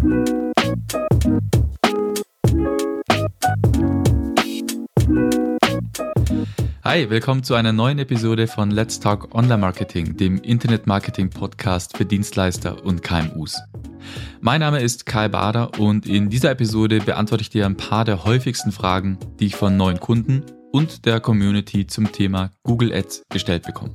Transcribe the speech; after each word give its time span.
Hi, 0.00 0.06
willkommen 7.10 7.42
zu 7.42 7.52
einer 7.52 7.74
neuen 7.74 7.98
Episode 7.98 8.46
von 8.46 8.70
Let's 8.70 8.98
Talk 8.98 9.34
Online 9.34 9.58
Marketing, 9.58 10.16
dem 10.16 10.38
Internet 10.38 10.86
Marketing 10.86 11.28
Podcast 11.28 11.98
für 11.98 12.06
Dienstleister 12.06 12.82
und 12.82 13.02
KMUs. 13.02 13.60
Mein 14.40 14.60
Name 14.60 14.80
ist 14.80 15.04
Kai 15.04 15.28
Bader 15.28 15.78
und 15.78 16.06
in 16.06 16.30
dieser 16.30 16.52
Episode 16.52 17.00
beantworte 17.00 17.42
ich 17.42 17.50
dir 17.50 17.66
ein 17.66 17.76
paar 17.76 18.06
der 18.06 18.24
häufigsten 18.24 18.72
Fragen, 18.72 19.18
die 19.38 19.48
ich 19.48 19.56
von 19.56 19.76
neuen 19.76 20.00
Kunden 20.00 20.44
und 20.72 21.04
der 21.04 21.20
Community 21.20 21.86
zum 21.86 22.10
Thema 22.10 22.52
Google 22.62 22.94
Ads 22.94 23.24
gestellt 23.28 23.64
bekomme. 23.64 23.92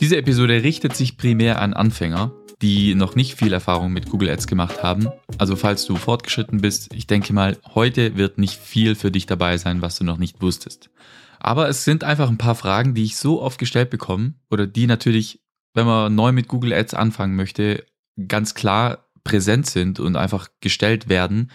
Diese 0.00 0.16
Episode 0.16 0.64
richtet 0.64 0.96
sich 0.96 1.16
primär 1.16 1.62
an 1.62 1.74
Anfänger, 1.74 2.32
die 2.62 2.94
noch 2.94 3.14
nicht 3.14 3.34
viel 3.34 3.52
Erfahrung 3.52 3.92
mit 3.92 4.08
Google 4.08 4.30
Ads 4.30 4.46
gemacht 4.46 4.82
haben. 4.82 5.08
Also 5.38 5.56
falls 5.56 5.84
du 5.84 5.96
fortgeschritten 5.96 6.60
bist, 6.60 6.92
ich 6.94 7.06
denke 7.06 7.32
mal, 7.32 7.58
heute 7.74 8.16
wird 8.16 8.38
nicht 8.38 8.58
viel 8.58 8.94
für 8.94 9.10
dich 9.10 9.26
dabei 9.26 9.58
sein, 9.58 9.82
was 9.82 9.98
du 9.98 10.04
noch 10.04 10.18
nicht 10.18 10.40
wusstest. 10.40 10.90
Aber 11.38 11.68
es 11.68 11.84
sind 11.84 12.02
einfach 12.02 12.28
ein 12.28 12.38
paar 12.38 12.54
Fragen, 12.54 12.94
die 12.94 13.04
ich 13.04 13.16
so 13.16 13.42
oft 13.42 13.58
gestellt 13.58 13.90
bekomme 13.90 14.34
oder 14.50 14.66
die 14.66 14.86
natürlich, 14.86 15.40
wenn 15.74 15.86
man 15.86 16.14
neu 16.14 16.32
mit 16.32 16.48
Google 16.48 16.72
Ads 16.72 16.94
anfangen 16.94 17.36
möchte, 17.36 17.84
ganz 18.26 18.54
klar 18.54 19.10
präsent 19.22 19.66
sind 19.66 20.00
und 20.00 20.16
einfach 20.16 20.48
gestellt 20.60 21.08
werden, 21.08 21.50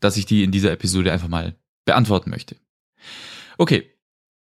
dass 0.00 0.16
ich 0.16 0.26
die 0.26 0.44
in 0.44 0.52
dieser 0.52 0.72
Episode 0.72 1.12
einfach 1.12 1.28
mal 1.28 1.56
beantworten 1.86 2.30
möchte. 2.30 2.56
Okay, 3.56 3.90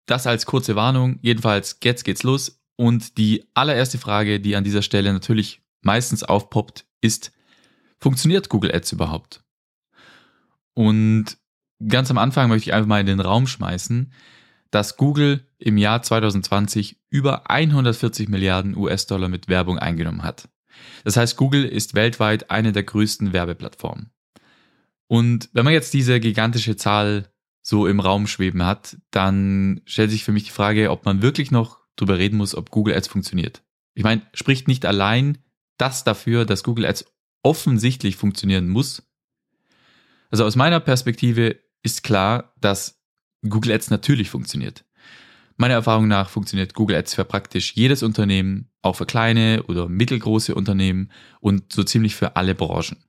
das 0.06 0.26
als 0.26 0.46
kurze 0.46 0.76
Warnung. 0.76 1.18
Jedenfalls, 1.22 1.78
jetzt 1.82 2.04
geht's 2.04 2.22
los. 2.22 2.60
Und 2.76 3.16
die 3.16 3.44
allererste 3.54 3.98
Frage, 3.98 4.38
die 4.38 4.54
an 4.54 4.64
dieser 4.64 4.82
Stelle 4.82 5.12
natürlich 5.12 5.62
meistens 5.86 6.22
aufpoppt, 6.22 6.84
ist, 7.00 7.32
funktioniert 7.98 8.50
Google 8.50 8.74
Ads 8.74 8.92
überhaupt? 8.92 9.42
Und 10.74 11.38
ganz 11.88 12.10
am 12.10 12.18
Anfang 12.18 12.50
möchte 12.50 12.68
ich 12.68 12.74
einfach 12.74 12.88
mal 12.88 13.00
in 13.00 13.06
den 13.06 13.20
Raum 13.20 13.46
schmeißen, 13.46 14.12
dass 14.70 14.98
Google 14.98 15.48
im 15.58 15.78
Jahr 15.78 16.02
2020 16.02 17.00
über 17.08 17.48
140 17.50 18.28
Milliarden 18.28 18.76
US-Dollar 18.76 19.28
mit 19.28 19.48
Werbung 19.48 19.78
eingenommen 19.78 20.22
hat. 20.22 20.50
Das 21.04 21.16
heißt, 21.16 21.36
Google 21.36 21.64
ist 21.64 21.94
weltweit 21.94 22.50
eine 22.50 22.72
der 22.72 22.82
größten 22.82 23.32
Werbeplattformen. 23.32 24.10
Und 25.06 25.48
wenn 25.52 25.64
man 25.64 25.72
jetzt 25.72 25.94
diese 25.94 26.20
gigantische 26.20 26.76
Zahl 26.76 27.32
so 27.62 27.86
im 27.86 28.00
Raum 28.00 28.26
schweben 28.26 28.64
hat, 28.64 28.98
dann 29.10 29.80
stellt 29.86 30.10
sich 30.10 30.24
für 30.24 30.32
mich 30.32 30.44
die 30.44 30.50
Frage, 30.50 30.90
ob 30.90 31.04
man 31.04 31.22
wirklich 31.22 31.50
noch 31.50 31.80
drüber 31.96 32.18
reden 32.18 32.36
muss, 32.36 32.54
ob 32.54 32.70
Google 32.70 32.94
Ads 32.94 33.08
funktioniert. 33.08 33.62
Ich 33.94 34.04
meine, 34.04 34.22
spricht 34.34 34.68
nicht 34.68 34.84
allein 34.84 35.38
das 35.78 36.04
dafür, 36.04 36.44
dass 36.44 36.64
Google 36.64 36.86
Ads 36.86 37.06
offensichtlich 37.42 38.16
funktionieren 38.16 38.68
muss. 38.68 39.02
Also 40.30 40.44
aus 40.44 40.56
meiner 40.56 40.80
Perspektive 40.80 41.58
ist 41.82 42.02
klar, 42.02 42.54
dass 42.60 43.00
Google 43.48 43.72
Ads 43.72 43.90
natürlich 43.90 44.30
funktioniert. 44.30 44.84
Meiner 45.56 45.74
Erfahrung 45.74 46.08
nach 46.08 46.28
funktioniert 46.28 46.74
Google 46.74 46.96
Ads 46.96 47.14
für 47.14 47.24
praktisch 47.24 47.74
jedes 47.74 48.02
Unternehmen, 48.02 48.68
auch 48.82 48.96
für 48.96 49.06
kleine 49.06 49.62
oder 49.68 49.88
mittelgroße 49.88 50.54
Unternehmen 50.54 51.10
und 51.40 51.72
so 51.72 51.82
ziemlich 51.82 52.14
für 52.14 52.36
alle 52.36 52.54
Branchen. 52.54 53.04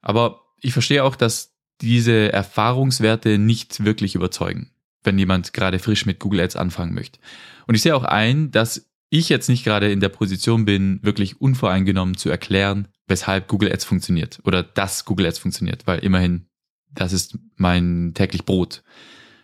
Aber 0.00 0.42
ich 0.60 0.72
verstehe 0.72 1.04
auch, 1.04 1.16
dass 1.16 1.54
diese 1.80 2.32
Erfahrungswerte 2.32 3.38
nicht 3.38 3.84
wirklich 3.84 4.14
überzeugen, 4.14 4.70
wenn 5.02 5.18
jemand 5.18 5.52
gerade 5.52 5.78
frisch 5.78 6.06
mit 6.06 6.18
Google 6.18 6.40
Ads 6.40 6.56
anfangen 6.56 6.94
möchte. 6.94 7.18
Und 7.66 7.74
ich 7.74 7.82
sehe 7.82 7.94
auch 7.96 8.04
ein, 8.04 8.50
dass 8.50 8.89
ich 9.10 9.28
jetzt 9.28 9.48
nicht 9.48 9.64
gerade 9.64 9.90
in 9.90 10.00
der 10.00 10.08
Position 10.08 10.64
bin, 10.64 11.00
wirklich 11.02 11.40
unvoreingenommen 11.40 12.16
zu 12.16 12.30
erklären, 12.30 12.88
weshalb 13.06 13.48
Google 13.48 13.72
Ads 13.72 13.84
funktioniert 13.84 14.40
oder 14.44 14.62
dass 14.62 15.04
Google 15.04 15.26
Ads 15.26 15.40
funktioniert, 15.40 15.86
weil 15.86 15.98
immerhin, 15.98 16.46
das 16.92 17.12
ist 17.12 17.36
mein 17.56 18.12
täglich 18.14 18.44
Brot. 18.44 18.82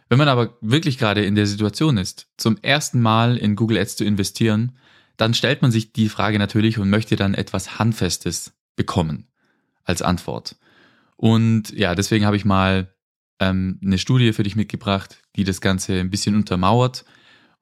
Wenn 0.08 0.18
man 0.18 0.28
aber 0.28 0.56
wirklich 0.60 0.98
gerade 0.98 1.24
in 1.24 1.34
der 1.34 1.46
Situation 1.46 1.98
ist, 1.98 2.28
zum 2.36 2.56
ersten 2.62 3.02
Mal 3.02 3.36
in 3.36 3.56
Google 3.56 3.78
Ads 3.78 3.96
zu 3.96 4.04
investieren, 4.04 4.78
dann 5.16 5.34
stellt 5.34 5.62
man 5.62 5.72
sich 5.72 5.92
die 5.92 6.08
Frage 6.08 6.38
natürlich 6.38 6.78
und 6.78 6.90
möchte 6.90 7.16
dann 7.16 7.34
etwas 7.34 7.78
Handfestes 7.78 8.52
bekommen 8.76 9.26
als 9.84 10.02
Antwort. 10.02 10.56
Und 11.16 11.70
ja, 11.72 11.94
deswegen 11.94 12.26
habe 12.26 12.36
ich 12.36 12.44
mal 12.44 12.94
ähm, 13.40 13.80
eine 13.82 13.98
Studie 13.98 14.32
für 14.32 14.42
dich 14.42 14.54
mitgebracht, 14.54 15.22
die 15.34 15.44
das 15.44 15.60
Ganze 15.60 15.98
ein 15.98 16.10
bisschen 16.10 16.36
untermauert. 16.36 17.04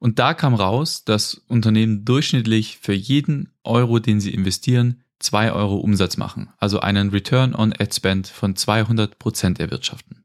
Und 0.05 0.19
da 0.19 0.35
kam 0.35 0.53
raus, 0.53 1.03
dass 1.03 1.33
Unternehmen 1.47 2.05
durchschnittlich 2.05 2.77
für 2.79 2.93
jeden 2.93 3.49
Euro, 3.63 3.97
den 3.97 4.19
sie 4.19 4.35
investieren, 4.35 5.01
zwei 5.17 5.51
Euro 5.51 5.77
Umsatz 5.77 6.15
machen, 6.15 6.49
also 6.59 6.79
einen 6.79 7.09
Return 7.09 7.55
on 7.55 7.73
Ad 7.73 7.91
Spend 7.91 8.27
von 8.27 8.55
200 8.55 9.17
Prozent 9.17 9.59
erwirtschaften. 9.59 10.23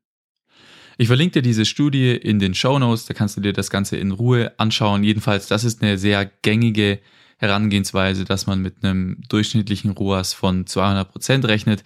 Ich 0.99 1.07
verlinke 1.07 1.41
dir 1.41 1.43
diese 1.43 1.65
Studie 1.65 2.11
in 2.11 2.39
den 2.39 2.53
Show 2.53 2.79
Notes, 2.79 3.07
da 3.07 3.15
kannst 3.15 3.39
du 3.39 3.41
dir 3.41 3.55
das 3.55 3.71
Ganze 3.71 3.97
in 3.97 4.11
Ruhe 4.11 4.53
anschauen. 4.59 5.03
Jedenfalls, 5.03 5.47
das 5.47 5.65
ist 5.65 5.81
eine 5.81 5.97
sehr 5.97 6.27
gängige 6.27 7.01
Herangehensweise, 7.39 8.27
dass 8.27 8.47
man 8.47 8.61
mit 8.61 8.85
einem 8.85 9.23
durchschnittlichen 9.31 9.93
ROAS 9.93 10.35
von 10.35 10.67
200 10.67 11.11
Prozent 11.11 11.47
rechnet. 11.47 11.85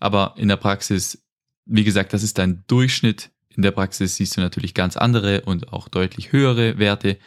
Aber 0.00 0.34
in 0.38 0.48
der 0.48 0.56
Praxis, 0.56 1.24
wie 1.66 1.84
gesagt, 1.84 2.12
das 2.12 2.24
ist 2.24 2.40
ein 2.40 2.64
Durchschnitt. 2.66 3.30
In 3.58 3.62
der 3.62 3.72
Praxis 3.72 4.14
siehst 4.14 4.36
du 4.36 4.40
natürlich 4.40 4.72
ganz 4.72 4.96
andere 4.96 5.40
und 5.40 5.72
auch 5.72 5.88
deutlich 5.88 6.30
höhere 6.30 6.78
Werte. 6.78 7.18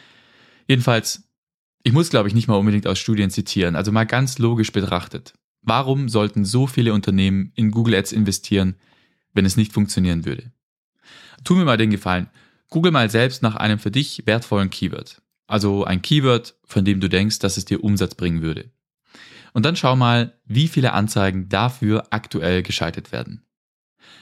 Jedenfalls, 0.66 1.30
ich 1.84 1.92
muss, 1.92 2.10
glaube 2.10 2.30
ich, 2.30 2.34
nicht 2.34 2.48
mal 2.48 2.56
unbedingt 2.56 2.88
aus 2.88 3.00
Studien 3.00 3.30
zitieren. 3.30 3.76
Also 3.76 3.92
mal 3.92 4.06
ganz 4.06 4.40
logisch 4.40 4.72
betrachtet. 4.72 5.34
Warum 5.62 6.08
sollten 6.08 6.46
so 6.46 6.68
viele 6.68 6.94
Unternehmen 6.94 7.52
in 7.56 7.70
Google 7.70 7.96
Ads 7.96 8.14
investieren, 8.14 8.76
wenn 9.34 9.44
es 9.44 9.58
nicht 9.58 9.74
funktionieren 9.74 10.24
würde? 10.24 10.54
Tu 11.44 11.54
mir 11.54 11.66
mal 11.66 11.76
den 11.76 11.90
Gefallen. 11.90 12.30
Google 12.70 12.94
mal 12.94 13.10
selbst 13.10 13.44
nach 13.44 13.58
einem 13.58 13.78
für 13.78 13.92
dich 13.92 14.24
wertvollen 14.26 14.70
Keyword. 14.70 15.22
Also 15.48 15.84
ein 15.84 16.02
Keyword, 16.02 16.56
von 16.64 16.86
dem 16.86 17.02
du 17.02 17.10
denkst, 17.10 17.40
dass 17.40 17.58
es 17.58 17.66
dir 17.66 17.84
Umsatz 17.84 18.16
bringen 18.16 18.42
würde. 18.42 18.72
Und 19.52 19.66
dann 19.66 19.76
schau 19.76 19.98
mal, 19.98 20.40
wie 20.46 20.70
viele 20.70 20.94
Anzeigen 20.94 21.50
dafür 21.50 22.08
aktuell 22.10 22.64
geschaltet 22.64 23.12
werden. 23.12 23.44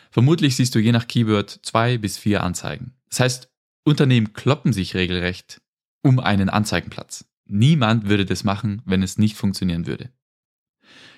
Vermutlich 0.10 0.56
siehst 0.56 0.74
du 0.76 0.80
je 0.80 0.92
nach 0.92 1.08
Keyword 1.08 1.60
zwei 1.64 1.98
bis 1.98 2.18
vier 2.18 2.44
Anzeigen. 2.44 2.94
Das 3.10 3.20
heißt, 3.20 3.50
Unternehmen 3.84 4.34
kloppen 4.34 4.74
sich 4.74 4.96
regelrecht 4.96 5.62
um 6.02 6.20
einen 6.20 6.50
Anzeigenplatz. 6.50 7.26
Niemand 7.46 8.08
würde 8.08 8.26
das 8.26 8.44
machen, 8.44 8.82
wenn 8.86 9.04
es 9.04 9.18
nicht 9.18 9.36
funktionieren 9.36 9.86
würde. 9.86 10.12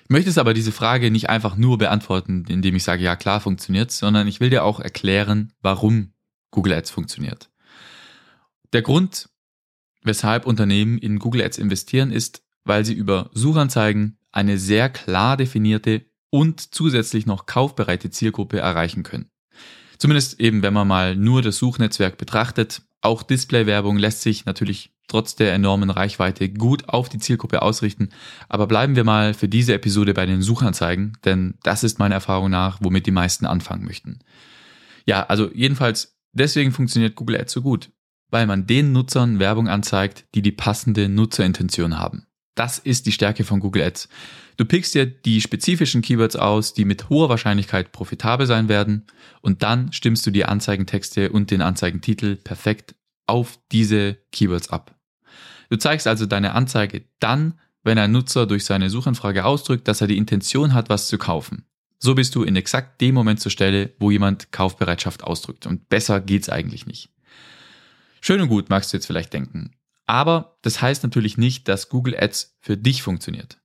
Ich 0.04 0.10
möchte 0.10 0.30
es 0.30 0.38
aber 0.38 0.54
diese 0.54 0.72
Frage 0.72 1.10
nicht 1.10 1.30
einfach 1.30 1.56
nur 1.56 1.78
beantworten, 1.78 2.44
indem 2.48 2.74
ich 2.74 2.82
sage, 2.82 3.04
ja 3.04 3.16
klar 3.16 3.40
funktioniert, 3.40 3.92
sondern 3.92 4.26
ich 4.26 4.40
will 4.40 4.50
dir 4.50 4.64
auch 4.64 4.80
erklären, 4.80 5.52
warum 5.62 6.12
Google 6.50 6.74
Ads 6.74 6.90
funktioniert. 6.90 7.50
Der 8.72 8.82
Grund, 8.82 9.28
weshalb 10.02 10.46
Unternehmen 10.46 10.98
in 10.98 11.18
Google 11.18 11.42
Ads 11.42 11.58
investieren, 11.58 12.10
ist, 12.10 12.42
weil 12.64 12.84
sie 12.84 12.94
über 12.94 13.30
Suchanzeigen 13.32 14.18
eine 14.32 14.58
sehr 14.58 14.88
klar 14.88 15.36
definierte 15.36 16.06
und 16.32 16.74
zusätzlich 16.74 17.26
noch 17.26 17.46
kaufbereite 17.46 18.10
Zielgruppe 18.10 18.58
erreichen 18.58 19.02
können. 19.02 19.28
Zumindest 19.98 20.40
eben, 20.40 20.62
wenn 20.62 20.74
man 20.74 20.88
mal 20.88 21.14
nur 21.14 21.42
das 21.42 21.58
Suchnetzwerk 21.58 22.16
betrachtet. 22.16 22.82
Auch 23.02 23.22
Display-Werbung 23.22 23.98
lässt 23.98 24.22
sich 24.22 24.46
natürlich 24.46 24.92
trotz 25.08 25.36
der 25.36 25.52
enormen 25.52 25.90
Reichweite 25.90 26.48
gut 26.48 26.88
auf 26.88 27.08
die 27.08 27.18
Zielgruppe 27.18 27.62
ausrichten. 27.62 28.08
Aber 28.48 28.66
bleiben 28.66 28.96
wir 28.96 29.04
mal 29.04 29.34
für 29.34 29.48
diese 29.48 29.74
Episode 29.74 30.14
bei 30.14 30.24
den 30.24 30.40
Suchanzeigen, 30.40 31.18
denn 31.24 31.54
das 31.62 31.84
ist 31.84 31.98
meiner 31.98 32.14
Erfahrung 32.14 32.50
nach, 32.50 32.78
womit 32.80 33.06
die 33.06 33.10
meisten 33.10 33.44
anfangen 33.44 33.84
möchten. 33.84 34.20
Ja, 35.04 35.24
also 35.24 35.50
jedenfalls 35.52 36.16
deswegen 36.32 36.72
funktioniert 36.72 37.14
Google 37.14 37.38
Ads 37.40 37.52
so 37.52 37.62
gut, 37.62 37.90
weil 38.30 38.46
man 38.46 38.66
den 38.66 38.92
Nutzern 38.92 39.38
Werbung 39.38 39.68
anzeigt, 39.68 40.24
die 40.34 40.42
die 40.42 40.52
passende 40.52 41.08
Nutzerintention 41.08 41.98
haben. 41.98 42.26
Das 42.54 42.78
ist 42.78 43.06
die 43.06 43.12
Stärke 43.12 43.44
von 43.44 43.60
Google 43.60 43.82
Ads. 43.82 44.08
Du 44.56 44.64
pickst 44.64 44.94
dir 44.94 45.06
die 45.06 45.40
spezifischen 45.40 46.02
Keywords 46.02 46.36
aus, 46.36 46.74
die 46.74 46.84
mit 46.84 47.08
hoher 47.08 47.28
Wahrscheinlichkeit 47.28 47.92
profitabel 47.92 48.46
sein 48.46 48.68
werden 48.68 49.06
und 49.40 49.62
dann 49.62 49.92
stimmst 49.92 50.26
du 50.26 50.30
die 50.30 50.44
Anzeigentexte 50.44 51.30
und 51.30 51.50
den 51.50 51.62
Anzeigentitel 51.62 52.36
perfekt 52.36 52.94
auf 53.26 53.58
diese 53.70 54.18
Keywords 54.30 54.68
ab. 54.70 54.94
Du 55.70 55.76
zeigst 55.76 56.06
also 56.06 56.26
deine 56.26 56.52
Anzeige 56.52 57.04
dann, 57.18 57.58
wenn 57.82 57.98
ein 57.98 58.12
Nutzer 58.12 58.46
durch 58.46 58.64
seine 58.64 58.90
Suchanfrage 58.90 59.44
ausdrückt, 59.44 59.88
dass 59.88 60.00
er 60.00 60.06
die 60.06 60.18
Intention 60.18 60.74
hat, 60.74 60.88
was 60.88 61.08
zu 61.08 61.18
kaufen. 61.18 61.64
So 61.98 62.14
bist 62.14 62.34
du 62.34 62.42
in 62.42 62.56
exakt 62.56 63.00
dem 63.00 63.14
Moment 63.14 63.40
zur 63.40 63.50
Stelle, 63.50 63.94
wo 63.98 64.10
jemand 64.10 64.52
Kaufbereitschaft 64.52 65.24
ausdrückt. 65.24 65.66
Und 65.66 65.88
besser 65.88 66.20
geht's 66.20 66.48
eigentlich 66.48 66.84
nicht. 66.84 67.10
Schön 68.20 68.40
und 68.40 68.48
gut, 68.48 68.70
magst 68.70 68.92
du 68.92 68.96
jetzt 68.96 69.06
vielleicht 69.06 69.32
denken. 69.32 69.72
Aber 70.04 70.58
das 70.62 70.82
heißt 70.82 71.04
natürlich 71.04 71.38
nicht, 71.38 71.68
dass 71.68 71.88
Google 71.88 72.16
Ads 72.18 72.56
für 72.60 72.76
dich 72.76 73.02
funktioniert. 73.02 73.61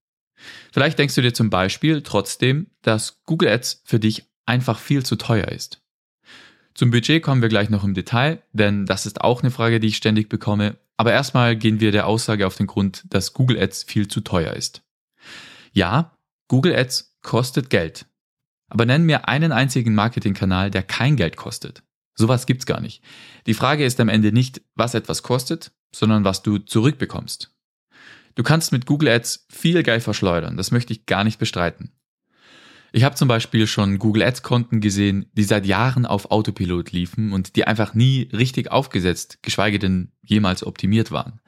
Vielleicht 0.71 0.99
denkst 0.99 1.15
du 1.15 1.21
dir 1.21 1.33
zum 1.33 1.49
Beispiel 1.49 2.01
trotzdem, 2.01 2.67
dass 2.81 3.21
Google 3.23 3.49
Ads 3.49 3.81
für 3.85 3.99
dich 3.99 4.25
einfach 4.45 4.79
viel 4.79 5.05
zu 5.05 5.15
teuer 5.15 5.47
ist. 5.47 5.81
Zum 6.73 6.91
Budget 6.91 7.23
kommen 7.23 7.41
wir 7.41 7.49
gleich 7.49 7.69
noch 7.69 7.83
im 7.83 7.93
Detail, 7.93 8.43
denn 8.53 8.85
das 8.85 9.05
ist 9.05 9.21
auch 9.21 9.41
eine 9.41 9.51
Frage, 9.51 9.79
die 9.79 9.87
ich 9.87 9.97
ständig 9.97 10.29
bekomme 10.29 10.77
aber 10.97 11.13
erstmal 11.13 11.55
gehen 11.55 11.79
wir 11.79 11.91
der 11.91 12.07
Aussage 12.07 12.47
auf 12.47 12.57
den 12.57 12.67
Grund, 12.67 13.05
dass 13.09 13.33
Google 13.33 13.61
Ads 13.61 13.83
viel 13.83 14.07
zu 14.07 14.21
teuer 14.21 14.53
ist. 14.53 14.81
Ja, 15.71 16.17
Google 16.47 16.75
Ads 16.75 17.15
kostet 17.21 17.69
Geld. 17.69 18.07
Aber 18.67 18.85
nenn 18.85 19.05
mir 19.05 19.27
einen 19.27 19.51
einzigen 19.51 19.93
Marketingkanal, 19.93 20.71
der 20.71 20.83
kein 20.83 21.15
Geld 21.15 21.37
kostet. 21.37 21.83
Sowas 22.15 22.47
gibt's 22.47 22.65
gar 22.65 22.81
nicht. 22.81 23.03
Die 23.45 23.53
Frage 23.53 23.85
ist 23.85 23.99
am 23.99 24.09
Ende 24.09 24.31
nicht, 24.31 24.61
was 24.73 24.95
etwas 24.95 25.21
kostet, 25.21 25.71
sondern 25.93 26.23
was 26.25 26.41
du 26.41 26.57
zurückbekommst. 26.57 27.55
Du 28.37 28.43
kannst 28.43 28.71
mit 28.71 28.85
Google 28.85 29.09
Ads 29.09 29.47
viel 29.49 29.81
Geld 29.81 30.03
verschleudern, 30.03 30.57
das 30.57 30.69
möchte 30.69 30.93
ich 30.93 31.07
gar 31.07 31.23
nicht 31.23 31.39
bestreiten. 31.39 31.91
Ich 32.91 33.03
habe 33.03 33.15
zum 33.15 33.27
Beispiel 33.27 33.65
schon 33.65 33.97
Google 33.97 34.21
Ads-Konten 34.21 34.79
gesehen, 34.79 35.25
die 35.33 35.43
seit 35.43 35.65
Jahren 35.65 36.05
auf 36.05 36.29
Autopilot 36.29 36.91
liefen 36.91 37.33
und 37.33 37.55
die 37.55 37.65
einfach 37.65 37.95
nie 37.95 38.29
richtig 38.31 38.71
aufgesetzt, 38.71 39.39
geschweige 39.41 39.79
denn 39.79 40.11
jemals 40.21 40.63
optimiert 40.63 41.09
waren. 41.09 41.41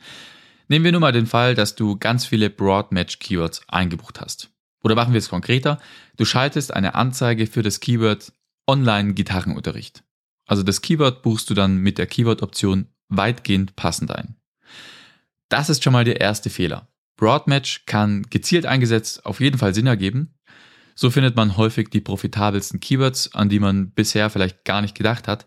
Nehmen 0.68 0.84
wir 0.84 0.92
nur 0.92 1.02
mal 1.02 1.12
den 1.12 1.28
Fall, 1.28 1.54
dass 1.54 1.76
du 1.76 1.96
ganz 1.96 2.26
viele 2.26 2.50
Broad-Match-Keywords 2.50 3.62
eingebucht 3.68 4.20
hast. 4.20 4.50
Oder 4.84 4.96
machen 4.96 5.14
wir 5.14 5.20
es 5.20 5.30
konkreter, 5.30 5.78
du 6.18 6.26
schaltest 6.26 6.74
eine 6.74 6.96
Anzeige 6.96 7.46
für 7.46 7.62
das 7.62 7.82
Keyword 7.82 8.34
Online-Gitarrenunterricht. 8.66 10.04
Also 10.48 10.64
das 10.64 10.82
Keyword 10.82 11.22
buchst 11.22 11.52
du 11.52 11.54
dann 11.54 11.78
mit 11.78 12.00
der 12.00 12.08
Keyword-Option 12.08 12.88
weitgehend 13.10 13.76
passend 13.76 14.10
ein. 14.10 14.39
Das 15.50 15.70
ist 15.70 15.84
schon 15.84 15.94
mal 15.94 16.06
der 16.06 16.22
erste 16.22 16.50
Fehler. 16.50 16.88
Broadmatch 17.18 17.86
kann 17.86 18.24
gezielt 18.30 18.66
eingesetzt 18.66 19.26
auf 19.26 19.42
jeden 19.42 19.58
Fall 19.58 19.74
Sinn 19.74 19.88
ergeben. 19.88 20.36
So 20.96 21.10
findet 21.10 21.36
man 21.36 21.58
häufig 21.58 21.90
die 21.90 22.02
profitabelsten 22.02 22.80
Keywords, 22.80 23.34
an 23.34 23.50
die 23.50 23.60
man 23.60 23.92
bisher 23.92 24.30
vielleicht 24.30 24.64
gar 24.64 24.82
nicht 24.82 24.96
gedacht 24.96 25.28
hat. 25.28 25.46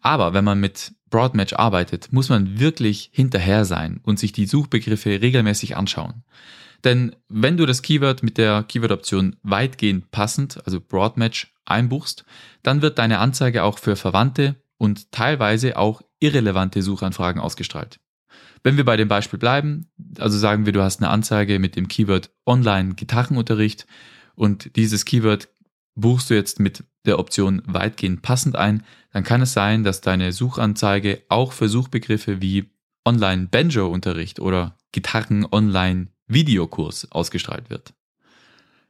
Aber 0.00 0.34
wenn 0.34 0.44
man 0.44 0.60
mit 0.60 0.92
Broadmatch 1.08 1.54
arbeitet, 1.54 2.12
muss 2.12 2.28
man 2.28 2.58
wirklich 2.58 3.10
hinterher 3.12 3.64
sein 3.64 4.00
und 4.02 4.18
sich 4.18 4.32
die 4.32 4.46
Suchbegriffe 4.46 5.22
regelmäßig 5.22 5.76
anschauen. 5.76 6.24
Denn 6.82 7.16
wenn 7.28 7.56
du 7.56 7.64
das 7.64 7.80
Keyword 7.80 8.22
mit 8.22 8.36
der 8.36 8.64
Keyword-Option 8.64 9.36
weitgehend 9.42 10.10
passend, 10.10 10.60
also 10.66 10.80
Broadmatch, 10.80 11.54
einbuchst, 11.64 12.26
dann 12.62 12.82
wird 12.82 12.98
deine 12.98 13.18
Anzeige 13.20 13.62
auch 13.62 13.78
für 13.78 13.96
verwandte 13.96 14.56
und 14.76 15.10
teilweise 15.12 15.78
auch 15.78 16.02
irrelevante 16.20 16.82
Suchanfragen 16.82 17.40
ausgestrahlt. 17.40 18.00
Wenn 18.62 18.76
wir 18.76 18.84
bei 18.84 18.96
dem 18.96 19.08
Beispiel 19.08 19.38
bleiben, 19.38 19.88
also 20.18 20.38
sagen 20.38 20.66
wir, 20.66 20.72
du 20.72 20.82
hast 20.82 21.02
eine 21.02 21.10
Anzeige 21.10 21.58
mit 21.58 21.76
dem 21.76 21.88
Keyword 21.88 22.30
Online-Gitarrenunterricht 22.46 23.86
und 24.34 24.76
dieses 24.76 25.04
Keyword 25.04 25.48
buchst 25.94 26.30
du 26.30 26.34
jetzt 26.34 26.60
mit 26.60 26.84
der 27.04 27.18
Option 27.18 27.60
weitgehend 27.66 28.22
passend 28.22 28.56
ein, 28.56 28.82
dann 29.12 29.24
kann 29.24 29.42
es 29.42 29.52
sein, 29.52 29.84
dass 29.84 30.00
deine 30.00 30.32
Suchanzeige 30.32 31.22
auch 31.28 31.52
für 31.52 31.68
Suchbegriffe 31.68 32.40
wie 32.40 32.70
Online-Banjo-Unterricht 33.04 34.40
oder 34.40 34.78
Gitarren-Online-Videokurs 34.92 37.12
ausgestrahlt 37.12 37.68
wird. 37.70 37.94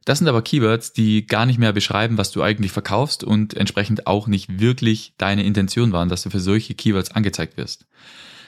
Das 0.04 0.18
sind 0.18 0.28
aber 0.28 0.42
Keywords, 0.42 0.92
die 0.92 1.26
gar 1.26 1.46
nicht 1.46 1.58
mehr 1.58 1.72
beschreiben, 1.72 2.18
was 2.18 2.30
du 2.30 2.42
eigentlich 2.42 2.72
verkaufst 2.72 3.24
und 3.24 3.54
entsprechend 3.54 4.06
auch 4.06 4.26
nicht 4.26 4.60
wirklich 4.60 5.14
deine 5.16 5.44
Intention 5.44 5.92
waren, 5.92 6.10
dass 6.10 6.22
du 6.22 6.30
für 6.30 6.40
solche 6.40 6.74
Keywords 6.74 7.10
angezeigt 7.10 7.56
wirst. 7.56 7.86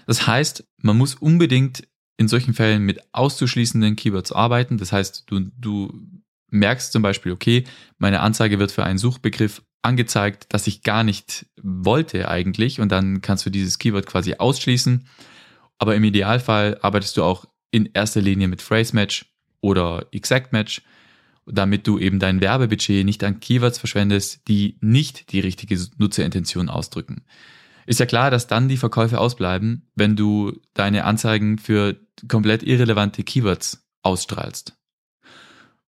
Das 0.06 0.26
heißt, 0.26 0.64
man 0.78 0.96
muss 0.96 1.14
unbedingt 1.14 1.86
in 2.16 2.28
solchen 2.28 2.54
Fällen 2.54 2.82
mit 2.82 3.00
auszuschließenden 3.12 3.96
Keywords 3.96 4.32
arbeiten. 4.32 4.78
Das 4.78 4.92
heißt, 4.92 5.24
du, 5.26 5.50
du 5.58 5.92
merkst 6.50 6.92
zum 6.92 7.02
Beispiel, 7.02 7.32
okay, 7.32 7.64
meine 7.98 8.20
Anzeige 8.20 8.58
wird 8.58 8.72
für 8.72 8.84
einen 8.84 8.98
Suchbegriff 8.98 9.62
angezeigt, 9.82 10.46
das 10.48 10.66
ich 10.66 10.82
gar 10.82 11.04
nicht 11.04 11.46
wollte 11.62 12.28
eigentlich 12.28 12.80
und 12.80 12.90
dann 12.90 13.20
kannst 13.20 13.46
du 13.46 13.50
dieses 13.50 13.78
Keyword 13.78 14.06
quasi 14.06 14.34
ausschließen. 14.34 15.06
Aber 15.78 15.94
im 15.94 16.04
Idealfall 16.04 16.78
arbeitest 16.80 17.16
du 17.16 17.22
auch 17.22 17.44
in 17.70 17.90
erster 17.92 18.22
Linie 18.22 18.48
mit 18.48 18.62
Phrase 18.62 18.94
Match 18.94 19.26
oder 19.60 20.06
Exact 20.12 20.52
Match, 20.52 20.82
damit 21.46 21.86
du 21.86 21.98
eben 21.98 22.18
dein 22.18 22.40
Werbebudget 22.40 23.04
nicht 23.04 23.22
an 23.22 23.40
Keywords 23.40 23.78
verschwendest, 23.78 24.48
die 24.48 24.78
nicht 24.80 25.32
die 25.32 25.40
richtige 25.40 25.78
Nutzerintention 25.98 26.68
ausdrücken. 26.68 27.24
Ist 27.86 28.00
ja 28.00 28.06
klar, 28.06 28.30
dass 28.30 28.48
dann 28.48 28.68
die 28.68 28.76
Verkäufe 28.76 29.20
ausbleiben, 29.20 29.88
wenn 29.94 30.16
du 30.16 30.52
deine 30.74 31.04
Anzeigen 31.04 31.58
für 31.58 31.96
komplett 32.28 32.62
irrelevante 32.62 33.22
Keywords 33.22 33.86
ausstrahlst 34.02 34.76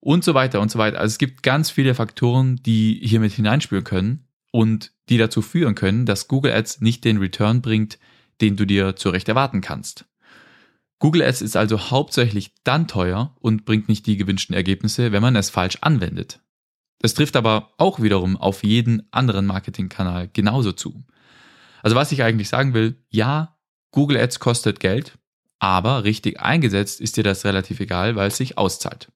und 0.06 0.22
so 0.22 0.34
weiter 0.34 0.60
und 0.60 0.70
so 0.70 0.78
weiter. 0.78 1.00
Also 1.00 1.12
es 1.12 1.18
gibt 1.18 1.42
ganz 1.42 1.70
viele 1.70 1.94
Faktoren, 1.94 2.60
die 2.64 3.00
hier 3.02 3.18
mit 3.18 3.32
hineinspielen 3.32 3.82
können 3.82 4.28
und 4.52 4.92
die 5.08 5.18
dazu 5.18 5.42
führen 5.42 5.74
können, 5.74 6.06
dass 6.06 6.28
Google 6.28 6.52
Ads 6.52 6.80
nicht 6.80 7.04
den 7.04 7.18
Return 7.18 7.60
bringt, 7.60 7.98
den 8.40 8.56
du 8.56 8.66
dir 8.66 8.94
zu 8.94 9.10
Recht 9.10 9.28
erwarten 9.28 9.62
kannst. 9.62 10.04
Google 10.98 11.22
Ads 11.22 11.42
ist 11.42 11.56
also 11.56 11.90
hauptsächlich 11.90 12.54
dann 12.62 12.86
teuer 12.86 13.34
und 13.40 13.64
bringt 13.64 13.88
nicht 13.88 14.06
die 14.06 14.16
gewünschten 14.16 14.54
Ergebnisse, 14.54 15.12
wenn 15.12 15.22
man 15.22 15.34
es 15.34 15.50
falsch 15.50 15.78
anwendet. 15.80 16.40
Das 17.00 17.14
trifft 17.14 17.34
aber 17.34 17.72
auch 17.76 18.00
wiederum 18.00 18.36
auf 18.36 18.62
jeden 18.62 19.12
anderen 19.12 19.44
Marketingkanal 19.44 20.30
genauso 20.32 20.70
zu. 20.72 21.04
Also 21.82 21.96
was 21.96 22.12
ich 22.12 22.22
eigentlich 22.22 22.48
sagen 22.48 22.74
will, 22.74 23.02
ja, 23.08 23.58
Google 23.90 24.18
Ads 24.18 24.40
kostet 24.40 24.80
Geld, 24.80 25.18
aber 25.58 26.04
richtig 26.04 26.40
eingesetzt 26.40 27.00
ist 27.00 27.16
dir 27.16 27.24
das 27.24 27.44
relativ 27.44 27.80
egal, 27.80 28.16
weil 28.16 28.28
es 28.28 28.36
sich 28.36 28.58
auszahlt. 28.58 29.10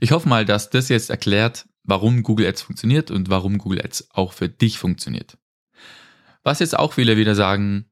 Ich 0.00 0.12
hoffe 0.12 0.28
mal, 0.28 0.44
dass 0.44 0.70
das 0.70 0.88
jetzt 0.88 1.10
erklärt, 1.10 1.66
warum 1.82 2.22
Google 2.22 2.46
Ads 2.46 2.62
funktioniert 2.62 3.10
und 3.10 3.30
warum 3.30 3.58
Google 3.58 3.82
Ads 3.82 4.08
auch 4.12 4.32
für 4.32 4.48
dich 4.48 4.78
funktioniert. 4.78 5.38
Was 6.42 6.60
jetzt 6.60 6.78
auch 6.78 6.92
viele 6.92 7.16
wieder 7.16 7.34
sagen, 7.34 7.86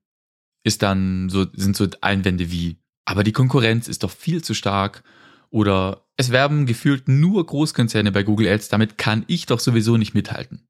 ist 0.63 0.83
dann 0.83 1.29
so, 1.29 1.47
sind 1.53 1.77
so 1.77 1.87
Einwände 2.01 2.51
wie, 2.51 2.79
aber 3.05 3.25
die 3.25 3.33
Konkurrenz 3.33 3.89
ist 3.89 4.03
doch 4.03 4.11
viel 4.11 4.43
zu 4.43 4.55
stark 4.55 5.03
oder 5.51 6.07
es 6.17 6.31
werben 6.31 6.67
gefühlt 6.67 7.09
nur 7.09 7.45
Großkonzerne 7.45 8.13
bei 8.13 8.23
Google 8.23 8.49
Ads, 8.49 8.69
damit 8.69 8.99
kann 8.99 9.25
ich 9.27 9.47
doch 9.47 9.61
sowieso 9.61 9.97
nicht 9.97 10.15
mithalten. 10.15 10.67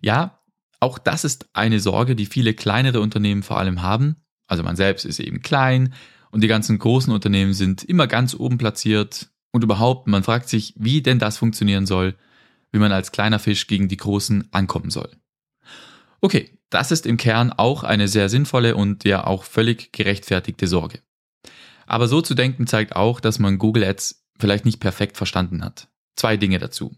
Ja, 0.00 0.42
auch 0.80 0.98
das 0.98 1.24
ist 1.24 1.48
eine 1.52 1.80
Sorge, 1.80 2.16
die 2.16 2.26
viele 2.26 2.54
kleinere 2.54 3.00
Unternehmen 3.00 3.42
vor 3.42 3.58
allem 3.58 3.82
haben. 3.82 4.16
Also 4.46 4.62
man 4.62 4.76
selbst 4.76 5.04
ist 5.04 5.20
eben 5.20 5.42
klein 5.42 5.94
und 6.30 6.42
die 6.42 6.48
ganzen 6.48 6.78
großen 6.78 7.12
Unternehmen 7.12 7.54
sind 7.54 7.82
immer 7.84 8.06
ganz 8.06 8.34
oben 8.34 8.58
platziert, 8.58 9.30
und 9.56 9.64
überhaupt, 9.64 10.06
man 10.06 10.22
fragt 10.22 10.50
sich, 10.50 10.74
wie 10.76 11.00
denn 11.00 11.18
das 11.18 11.38
funktionieren 11.38 11.86
soll, 11.86 12.14
wie 12.72 12.78
man 12.78 12.92
als 12.92 13.10
kleiner 13.10 13.38
Fisch 13.38 13.66
gegen 13.66 13.88
die 13.88 13.96
Großen 13.96 14.48
ankommen 14.52 14.90
soll. 14.90 15.10
Okay, 16.20 16.58
das 16.68 16.92
ist 16.92 17.06
im 17.06 17.16
Kern 17.16 17.52
auch 17.52 17.82
eine 17.82 18.06
sehr 18.06 18.28
sinnvolle 18.28 18.76
und 18.76 19.04
ja 19.04 19.26
auch 19.26 19.44
völlig 19.44 19.92
gerechtfertigte 19.92 20.66
Sorge. 20.66 21.00
Aber 21.86 22.06
so 22.06 22.20
zu 22.20 22.34
denken 22.34 22.66
zeigt 22.66 22.94
auch, 22.96 23.18
dass 23.18 23.38
man 23.38 23.56
Google 23.56 23.84
Ads 23.84 24.26
vielleicht 24.38 24.66
nicht 24.66 24.78
perfekt 24.78 25.16
verstanden 25.16 25.64
hat. 25.64 25.88
Zwei 26.16 26.36
Dinge 26.36 26.58
dazu. 26.58 26.94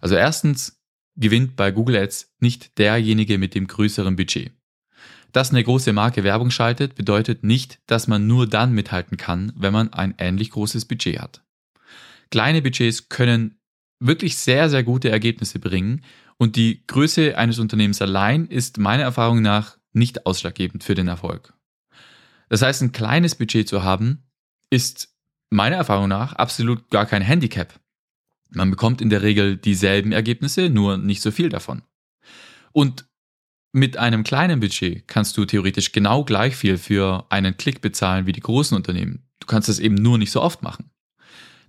Also 0.00 0.14
erstens 0.14 0.83
gewinnt 1.16 1.56
bei 1.56 1.70
Google 1.70 1.96
Ads 1.96 2.34
nicht 2.40 2.78
derjenige 2.78 3.38
mit 3.38 3.54
dem 3.54 3.66
größeren 3.66 4.16
Budget. 4.16 4.52
Dass 5.32 5.50
eine 5.50 5.64
große 5.64 5.92
Marke 5.92 6.22
Werbung 6.22 6.50
schaltet, 6.50 6.94
bedeutet 6.94 7.42
nicht, 7.42 7.80
dass 7.86 8.06
man 8.06 8.26
nur 8.26 8.48
dann 8.48 8.72
mithalten 8.72 9.16
kann, 9.16 9.52
wenn 9.56 9.72
man 9.72 9.92
ein 9.92 10.14
ähnlich 10.18 10.50
großes 10.50 10.84
Budget 10.84 11.20
hat. 11.20 11.42
Kleine 12.30 12.62
Budgets 12.62 13.08
können 13.08 13.58
wirklich 14.00 14.36
sehr, 14.36 14.70
sehr 14.70 14.82
gute 14.82 15.10
Ergebnisse 15.10 15.58
bringen 15.58 16.02
und 16.36 16.56
die 16.56 16.84
Größe 16.86 17.36
eines 17.36 17.58
Unternehmens 17.58 18.02
allein 18.02 18.46
ist 18.46 18.78
meiner 18.78 19.04
Erfahrung 19.04 19.42
nach 19.42 19.78
nicht 19.92 20.26
ausschlaggebend 20.26 20.84
für 20.84 20.94
den 20.94 21.08
Erfolg. 21.08 21.54
Das 22.48 22.62
heißt, 22.62 22.82
ein 22.82 22.92
kleines 22.92 23.34
Budget 23.34 23.68
zu 23.68 23.82
haben, 23.82 24.24
ist 24.70 25.14
meiner 25.50 25.76
Erfahrung 25.76 26.08
nach 26.08 26.34
absolut 26.34 26.90
gar 26.90 27.06
kein 27.06 27.22
Handicap. 27.22 27.80
Man 28.54 28.70
bekommt 28.70 29.00
in 29.00 29.10
der 29.10 29.22
Regel 29.22 29.56
dieselben 29.56 30.12
Ergebnisse, 30.12 30.70
nur 30.70 30.96
nicht 30.96 31.22
so 31.22 31.30
viel 31.30 31.48
davon. 31.48 31.82
Und 32.72 33.06
mit 33.72 33.96
einem 33.96 34.22
kleinen 34.22 34.60
Budget 34.60 35.08
kannst 35.08 35.36
du 35.36 35.44
theoretisch 35.44 35.90
genau 35.92 36.24
gleich 36.24 36.54
viel 36.54 36.78
für 36.78 37.26
einen 37.28 37.56
Klick 37.56 37.80
bezahlen 37.80 38.26
wie 38.26 38.32
die 38.32 38.40
großen 38.40 38.76
Unternehmen. 38.76 39.26
Du 39.40 39.46
kannst 39.46 39.68
es 39.68 39.80
eben 39.80 39.96
nur 39.96 40.16
nicht 40.16 40.30
so 40.30 40.40
oft 40.40 40.62
machen. 40.62 40.90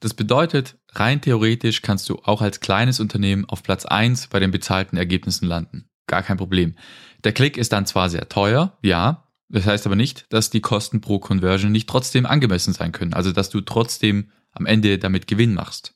Das 0.01 0.13
bedeutet, 0.13 0.77
rein 0.92 1.22
theoretisch 1.22 1.82
kannst 1.82 2.08
du 2.10 2.20
auch 2.24 2.42
als 2.42 2.60
kleines 2.60 3.00
Unternehmen 3.00 3.46
auf 3.46 3.63
Platz 3.63 3.86
1 3.86 4.27
bei 4.27 4.39
den 4.39 4.51
bezahlten 4.51 4.98
Ergebnissen 4.98 5.48
landen. 5.48 5.89
Gar 6.06 6.22
kein 6.22 6.38
Problem. 6.38 6.75
Der 7.24 7.34
Klick 7.34 7.58
ist 7.58 7.74
dann 7.74 7.88
zwar 7.88 8.12
sehr 8.12 8.30
teuer, 8.30 8.77
ja, 8.84 9.27
das 9.50 9.65
heißt 9.65 9.88
aber 9.88 9.96
nicht, 9.96 10.27
dass 10.30 10.51
die 10.51 10.62
Kosten 10.62 11.01
pro 11.01 11.18
Conversion 11.18 11.72
nicht 11.72 11.89
trotzdem 11.89 12.27
angemessen 12.27 12.74
sein 12.74 12.92
können, 12.92 13.13
also 13.13 13.32
dass 13.32 13.50
du 13.50 13.62
trotzdem 13.62 14.30
am 14.51 14.68
Ende 14.68 15.00
damit 15.00 15.25
Gewinn 15.25 15.56
machst. 15.56 15.94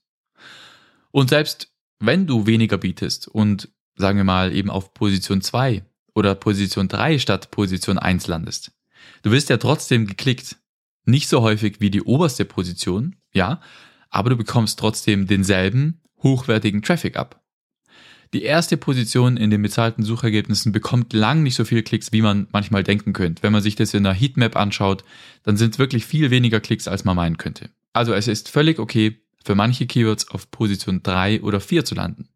Und 1.11 1.29
selbst 1.29 1.73
wenn 1.99 2.27
du 2.27 2.45
weniger 2.45 2.77
bietest 2.77 3.27
und 3.27 3.69
sagen 3.95 4.17
wir 4.17 4.23
mal 4.23 4.53
eben 4.53 4.69
auf 4.69 4.93
Position 4.93 5.41
2 5.41 5.83
oder 6.13 6.35
Position 6.35 6.87
3 6.87 7.19
statt 7.19 7.51
Position 7.51 7.97
1 7.97 8.27
landest, 8.27 8.71
du 9.23 9.31
wirst 9.31 9.49
ja 9.49 9.57
trotzdem 9.57 10.07
geklickt. 10.07 10.57
Nicht 11.05 11.27
so 11.27 11.41
häufig 11.41 11.81
wie 11.81 11.89
die 11.89 12.03
oberste 12.03 12.45
Position, 12.45 13.15
ja, 13.33 13.61
aber 14.09 14.29
du 14.29 14.35
bekommst 14.37 14.79
trotzdem 14.79 15.27
denselben 15.27 16.01
hochwertigen 16.21 16.81
Traffic 16.81 17.15
ab. 17.15 17.43
Die 18.33 18.43
erste 18.43 18.77
Position 18.77 19.37
in 19.37 19.49
den 19.49 19.63
bezahlten 19.63 20.03
Suchergebnissen 20.03 20.71
bekommt 20.71 21.13
lang 21.13 21.41
nicht 21.41 21.55
so 21.55 21.65
viele 21.65 21.81
Klicks, 21.81 22.11
wie 22.11 22.21
man 22.21 22.47
manchmal 22.51 22.83
denken 22.83 23.11
könnte. 23.13 23.41
Wenn 23.41 23.51
man 23.51 23.63
sich 23.63 23.75
das 23.75 23.93
in 23.95 24.05
einer 24.05 24.13
Heatmap 24.13 24.55
anschaut, 24.55 25.03
dann 25.43 25.57
sind 25.57 25.73
es 25.73 25.79
wirklich 25.79 26.05
viel 26.05 26.29
weniger 26.29 26.59
Klicks, 26.59 26.87
als 26.87 27.05
man 27.05 27.15
meinen 27.15 27.37
könnte. 27.37 27.71
Also 27.91 28.13
es 28.13 28.27
ist 28.27 28.49
völlig 28.49 28.77
okay, 28.77 29.19
für 29.49 29.55
manche 29.55 29.87
Keywords 29.87 30.29
auf 30.29 30.51
Position 30.51 31.01
3 31.01 31.41
oder 31.41 31.59
4 31.59 31.83
zu 31.83 31.95
landen. 31.95 32.29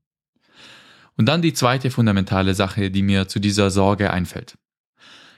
Und 1.16 1.28
dann 1.28 1.44
die 1.44 1.54
zweite 1.54 1.92
fundamentale 1.92 2.56
Sache, 2.56 2.90
die 2.90 3.04
mir 3.04 3.28
zu 3.28 3.40
dieser 3.40 3.70
Sorge 3.70 4.10
einfällt. 4.10 4.58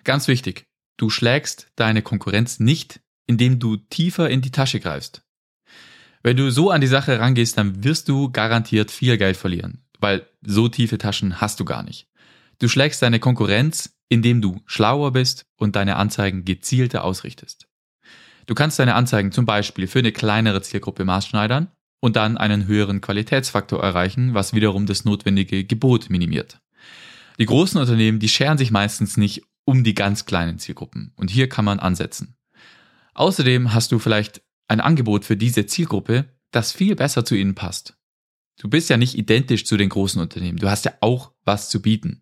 Ganz 0.06 0.30
wichtig, 0.30 0.68
du 0.96 1.10
schlägst 1.10 1.68
deine 1.76 2.02
Konkurrenz 2.02 2.62
nicht, 2.62 3.02
indem 3.28 3.60
du 3.60 3.76
tiefer 3.76 4.30
in 4.30 4.40
die 4.40 4.52
Tasche 4.52 4.80
greifst. 4.80 5.24
Wenn 6.24 6.38
du 6.38 6.50
so 6.50 6.72
an 6.72 6.80
die 6.80 6.88
Sache 6.88 7.20
rangehst, 7.20 7.58
dann 7.58 7.84
wirst 7.84 8.08
du 8.08 8.32
garantiert 8.32 8.90
viel 8.90 9.18
Geld 9.18 9.36
verlieren, 9.36 9.84
weil 10.00 10.26
so 10.46 10.70
tiefe 10.70 10.98
Taschen 10.98 11.42
hast 11.42 11.60
du 11.60 11.66
gar 11.66 11.84
nicht. 11.84 12.08
Du 12.60 12.70
schlägst 12.70 13.02
deine 13.02 13.20
Konkurrenz, 13.20 13.98
indem 14.08 14.40
du 14.40 14.62
schlauer 14.66 15.12
bist 15.12 15.46
und 15.58 15.76
deine 15.76 15.98
Anzeigen 15.98 16.46
gezielter 16.46 17.04
ausrichtest. 17.04 17.68
Du 18.46 18.54
kannst 18.54 18.78
deine 18.80 18.96
Anzeigen 18.96 19.32
zum 19.32 19.46
Beispiel 19.46 19.88
für 19.88 20.00
eine 20.00 20.12
kleinere 20.12 20.62
Zielgruppe 20.62 21.06
maßschneidern 21.06 21.70
und 22.00 22.16
dann 22.16 22.38
einen 22.38 22.68
höheren 22.68 23.02
Qualitätsfaktor 23.02 23.82
erreichen, 23.82 24.34
was 24.34 24.54
wiederum 24.54 24.86
das 24.86 25.06
notwendige 25.06 25.64
Gebot 25.64 26.10
minimiert. 26.10 26.60
Die 27.40 27.46
großen 27.46 27.80
Unternehmen, 27.80 28.20
die 28.20 28.30
scheren 28.30 28.58
sich 28.58 28.72
meistens 28.72 29.18
nicht 29.18 29.44
um 29.66 29.84
die 29.84 29.96
ganz 29.96 30.26
kleinen 30.26 30.60
Zielgruppen 30.60 31.12
und 31.16 31.32
hier 31.32 31.50
kann 31.50 31.66
man 31.66 31.80
ansetzen. 31.80 32.36
Außerdem 33.16 33.74
hast 33.74 33.92
du 33.92 34.00
vielleicht 34.00 34.42
ein 34.68 34.82
Angebot 34.82 35.26
für 35.26 35.38
diese 35.38 35.66
Zielgruppe, 35.66 36.26
das 36.52 36.72
viel 36.72 36.96
besser 36.96 37.26
zu 37.26 37.36
ihnen 37.36 37.56
passt. 37.56 37.98
Du 38.60 38.70
bist 38.70 38.90
ja 38.90 38.98
nicht 38.98 39.18
identisch 39.18 39.66
zu 39.66 39.76
den 39.76 39.90
großen 39.90 40.22
Unternehmen, 40.22 40.60
du 40.60 40.70
hast 40.70 40.86
ja 40.86 40.94
auch 41.02 41.32
was 41.44 41.70
zu 41.70 41.82
bieten. 41.82 42.22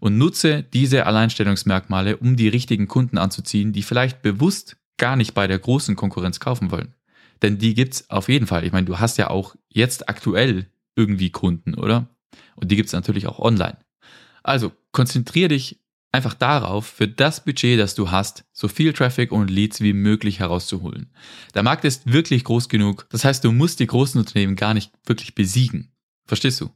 Und 0.00 0.18
nutze 0.18 0.64
diese 0.64 1.06
Alleinstellungsmerkmale, 1.06 2.16
um 2.16 2.34
die 2.36 2.48
richtigen 2.48 2.88
Kunden 2.88 3.18
anzuziehen, 3.18 3.72
die 3.72 3.84
vielleicht 3.84 4.20
bewusst 4.20 4.76
gar 5.02 5.16
nicht 5.16 5.34
bei 5.34 5.48
der 5.48 5.58
großen 5.58 5.96
Konkurrenz 5.96 6.38
kaufen 6.38 6.70
wollen. 6.70 6.94
Denn 7.42 7.58
die 7.58 7.74
gibt's 7.74 8.08
auf 8.08 8.28
jeden 8.28 8.46
Fall. 8.46 8.64
Ich 8.64 8.70
meine, 8.70 8.86
du 8.86 9.00
hast 9.00 9.18
ja 9.18 9.30
auch 9.30 9.56
jetzt 9.68 10.08
aktuell 10.08 10.66
irgendwie 10.94 11.30
Kunden, 11.30 11.74
oder? 11.74 12.06
Und 12.54 12.70
die 12.70 12.76
gibt's 12.76 12.92
natürlich 12.92 13.26
auch 13.26 13.40
online. 13.40 13.78
Also 14.44 14.70
konzentriere 14.92 15.48
dich 15.48 15.80
einfach 16.12 16.34
darauf, 16.34 16.86
für 16.86 17.08
das 17.08 17.44
Budget, 17.44 17.80
das 17.80 17.96
du 17.96 18.12
hast, 18.12 18.44
so 18.52 18.68
viel 18.68 18.92
Traffic 18.92 19.32
und 19.32 19.50
Leads 19.50 19.80
wie 19.80 19.92
möglich 19.92 20.38
herauszuholen. 20.38 21.10
Der 21.54 21.64
Markt 21.64 21.84
ist 21.84 22.12
wirklich 22.12 22.44
groß 22.44 22.68
genug. 22.68 23.06
Das 23.10 23.24
heißt, 23.24 23.42
du 23.42 23.50
musst 23.50 23.80
die 23.80 23.88
großen 23.88 24.20
Unternehmen 24.20 24.54
gar 24.54 24.72
nicht 24.72 24.92
wirklich 25.04 25.34
besiegen. 25.34 25.90
Verstehst 26.26 26.60
du? 26.60 26.70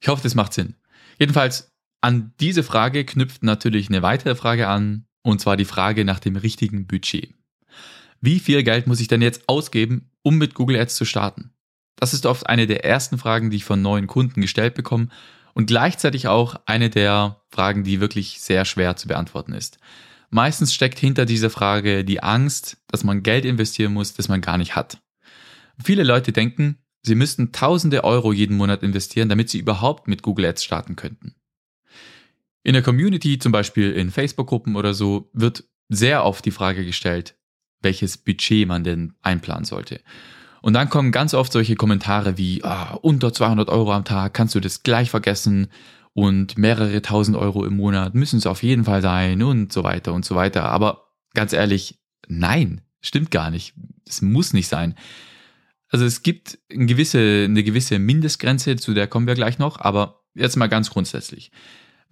Ich 0.00 0.08
hoffe, 0.08 0.22
das 0.22 0.34
macht 0.34 0.54
Sinn. 0.54 0.76
Jedenfalls, 1.18 1.70
an 2.00 2.32
diese 2.40 2.62
Frage 2.62 3.04
knüpft 3.04 3.42
natürlich 3.42 3.90
eine 3.90 4.00
weitere 4.00 4.34
Frage 4.34 4.66
an, 4.66 5.04
und 5.24 5.40
zwar 5.40 5.56
die 5.56 5.64
Frage 5.64 6.04
nach 6.04 6.20
dem 6.20 6.36
richtigen 6.36 6.86
Budget. 6.86 7.34
Wie 8.20 8.38
viel 8.38 8.62
Geld 8.62 8.86
muss 8.86 9.00
ich 9.00 9.08
denn 9.08 9.22
jetzt 9.22 9.48
ausgeben, 9.48 10.10
um 10.22 10.38
mit 10.38 10.54
Google 10.54 10.78
Ads 10.78 10.94
zu 10.94 11.04
starten? 11.04 11.50
Das 11.96 12.14
ist 12.14 12.26
oft 12.26 12.48
eine 12.48 12.66
der 12.66 12.84
ersten 12.84 13.18
Fragen, 13.18 13.50
die 13.50 13.56
ich 13.56 13.64
von 13.64 13.82
neuen 13.82 14.06
Kunden 14.06 14.40
gestellt 14.40 14.74
bekomme 14.74 15.08
und 15.54 15.66
gleichzeitig 15.66 16.28
auch 16.28 16.56
eine 16.66 16.90
der 16.90 17.42
Fragen, 17.50 17.84
die 17.84 18.00
wirklich 18.00 18.40
sehr 18.40 18.64
schwer 18.64 18.96
zu 18.96 19.08
beantworten 19.08 19.52
ist. 19.52 19.78
Meistens 20.30 20.74
steckt 20.74 20.98
hinter 20.98 21.26
dieser 21.26 21.50
Frage 21.50 22.04
die 22.04 22.22
Angst, 22.22 22.78
dass 22.88 23.04
man 23.04 23.22
Geld 23.22 23.44
investieren 23.44 23.92
muss, 23.92 24.14
das 24.14 24.28
man 24.28 24.40
gar 24.40 24.58
nicht 24.58 24.74
hat. 24.74 24.98
Viele 25.82 26.02
Leute 26.02 26.32
denken, 26.32 26.78
sie 27.02 27.14
müssten 27.14 27.52
tausende 27.52 28.04
Euro 28.04 28.32
jeden 28.32 28.56
Monat 28.56 28.82
investieren, 28.82 29.28
damit 29.28 29.48
sie 29.48 29.58
überhaupt 29.58 30.08
mit 30.08 30.22
Google 30.22 30.46
Ads 30.46 30.64
starten 30.64 30.96
könnten. 30.96 31.34
In 32.64 32.72
der 32.72 32.82
Community, 32.82 33.38
zum 33.38 33.52
Beispiel 33.52 33.92
in 33.92 34.10
Facebook-Gruppen 34.10 34.74
oder 34.74 34.94
so, 34.94 35.30
wird 35.32 35.64
sehr 35.90 36.24
oft 36.24 36.44
die 36.44 36.50
Frage 36.50 36.84
gestellt, 36.84 37.36
welches 37.82 38.16
Budget 38.16 38.66
man 38.66 38.82
denn 38.82 39.12
einplanen 39.22 39.64
sollte. 39.64 40.00
Und 40.62 40.72
dann 40.72 40.88
kommen 40.88 41.12
ganz 41.12 41.34
oft 41.34 41.52
solche 41.52 41.76
Kommentare 41.76 42.38
wie, 42.38 42.64
ah, 42.64 42.94
unter 43.02 43.34
200 43.34 43.68
Euro 43.68 43.92
am 43.92 44.06
Tag 44.06 44.32
kannst 44.32 44.54
du 44.54 44.60
das 44.60 44.82
gleich 44.82 45.10
vergessen 45.10 45.68
und 46.14 46.56
mehrere 46.56 47.02
tausend 47.02 47.36
Euro 47.36 47.66
im 47.66 47.76
Monat 47.76 48.14
müssen 48.14 48.38
es 48.38 48.46
auf 48.46 48.62
jeden 48.62 48.84
Fall 48.84 49.02
sein 49.02 49.42
und 49.42 49.72
so 49.72 49.84
weiter 49.84 50.14
und 50.14 50.24
so 50.24 50.34
weiter. 50.34 50.64
Aber 50.64 51.08
ganz 51.34 51.52
ehrlich, 51.52 52.00
nein, 52.28 52.80
stimmt 53.02 53.30
gar 53.30 53.50
nicht. 53.50 53.74
Es 54.08 54.22
muss 54.22 54.54
nicht 54.54 54.68
sein. 54.68 54.94
Also 55.90 56.06
es 56.06 56.22
gibt 56.22 56.58
eine 56.72 56.86
gewisse, 56.86 57.44
eine 57.44 57.62
gewisse 57.62 57.98
Mindestgrenze, 57.98 58.76
zu 58.76 58.94
der 58.94 59.06
kommen 59.06 59.26
wir 59.26 59.34
gleich 59.34 59.58
noch, 59.58 59.78
aber 59.80 60.24
jetzt 60.34 60.56
mal 60.56 60.68
ganz 60.68 60.88
grundsätzlich. 60.88 61.50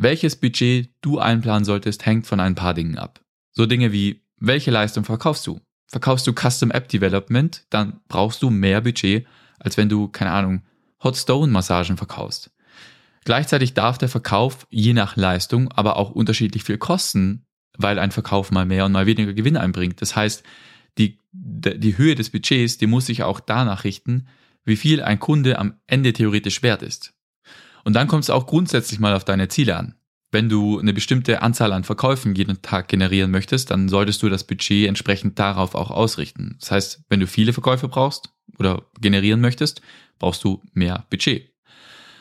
Welches 0.02 0.35
Budget 0.35 0.90
du 1.00 1.21
einplanen 1.21 1.64
solltest, 1.64 2.04
hängt 2.06 2.26
von 2.26 2.40
ein 2.40 2.56
paar 2.56 2.75
Dingen 2.75 2.99
ab. 2.99 3.21
So 3.52 3.66
Dinge 3.66 3.92
wie 3.92 4.25
welche 4.37 4.73
Leistung 4.73 5.04
verkaufst 5.04 5.47
du? 5.47 5.61
Verkaufst 5.87 6.26
du 6.26 6.32
Custom 6.32 6.73
App 6.73 6.88
Development, 6.88 7.64
dann 7.71 8.00
brauchst 8.09 8.42
du 8.42 8.50
mehr 8.50 8.80
Budget, 8.80 9.28
als 9.61 9.76
wenn 9.76 9.88
du, 9.88 10.09
keine 10.09 10.32
Ahnung, 10.32 10.62
Hot 11.04 11.16
Stone 11.16 11.52
Massagen 11.52 11.97
verkaufst. 11.97 12.50
Gleichzeitig 13.25 13.75
darf 13.75 13.97
der 13.97 14.09
Verkauf 14.09 14.66
je 14.71 14.92
nach 14.92 15.14
Leistung 15.14 15.71
aber 15.71 15.97
auch 15.97 16.11
unterschiedlich 16.11 16.64
viel 16.64 16.78
kosten, 16.78 17.47
weil 17.78 18.00
ein 18.00 18.11
Verkauf 18.11 18.50
mal 18.50 18.66
mehr 18.66 18.87
und 18.87 18.92
mal 18.92 19.06
weniger 19.06 19.35
Gewinn 19.35 19.56
einbringt. 19.56 20.02
Das 20.02 20.16
heißt, 20.16 20.42
die, 20.99 21.21
die 21.30 21.97
Höhe 21.97 22.16
des 22.16 22.30
Budgets, 22.30 22.76
die 22.76 22.88
muss 22.88 23.06
sich 23.06 23.23
auch 23.23 23.38
danach 23.38 23.85
richten, 23.85 24.26
wie 24.64 24.76
viel 24.76 25.00
ein 25.00 25.21
Kunde 25.21 25.61
am 25.61 25.75
Ende 25.87 26.12
theoretisch 26.12 26.64
wert 26.64 26.82
ist. 26.82 27.14
Und 27.84 27.94
dann 27.94 28.08
kommt 28.08 28.24
es 28.24 28.30
auch 28.30 28.46
grundsätzlich 28.46 29.00
mal 29.00 29.14
auf 29.14 29.24
deine 29.24 29.48
Ziele 29.48 29.76
an. 29.76 29.94
Wenn 30.30 30.48
du 30.48 30.78
eine 30.78 30.94
bestimmte 30.94 31.42
Anzahl 31.42 31.72
an 31.72 31.84
Verkäufen 31.84 32.34
jeden 32.34 32.62
Tag 32.62 32.88
generieren 32.88 33.30
möchtest, 33.30 33.70
dann 33.70 33.88
solltest 33.88 34.22
du 34.22 34.30
das 34.30 34.44
Budget 34.44 34.88
entsprechend 34.88 35.38
darauf 35.38 35.74
auch 35.74 35.90
ausrichten. 35.90 36.56
Das 36.58 36.70
heißt, 36.70 37.02
wenn 37.10 37.20
du 37.20 37.26
viele 37.26 37.52
Verkäufe 37.52 37.88
brauchst 37.88 38.30
oder 38.58 38.86
generieren 39.00 39.40
möchtest, 39.40 39.82
brauchst 40.18 40.42
du 40.42 40.62
mehr 40.72 41.06
Budget. 41.10 41.52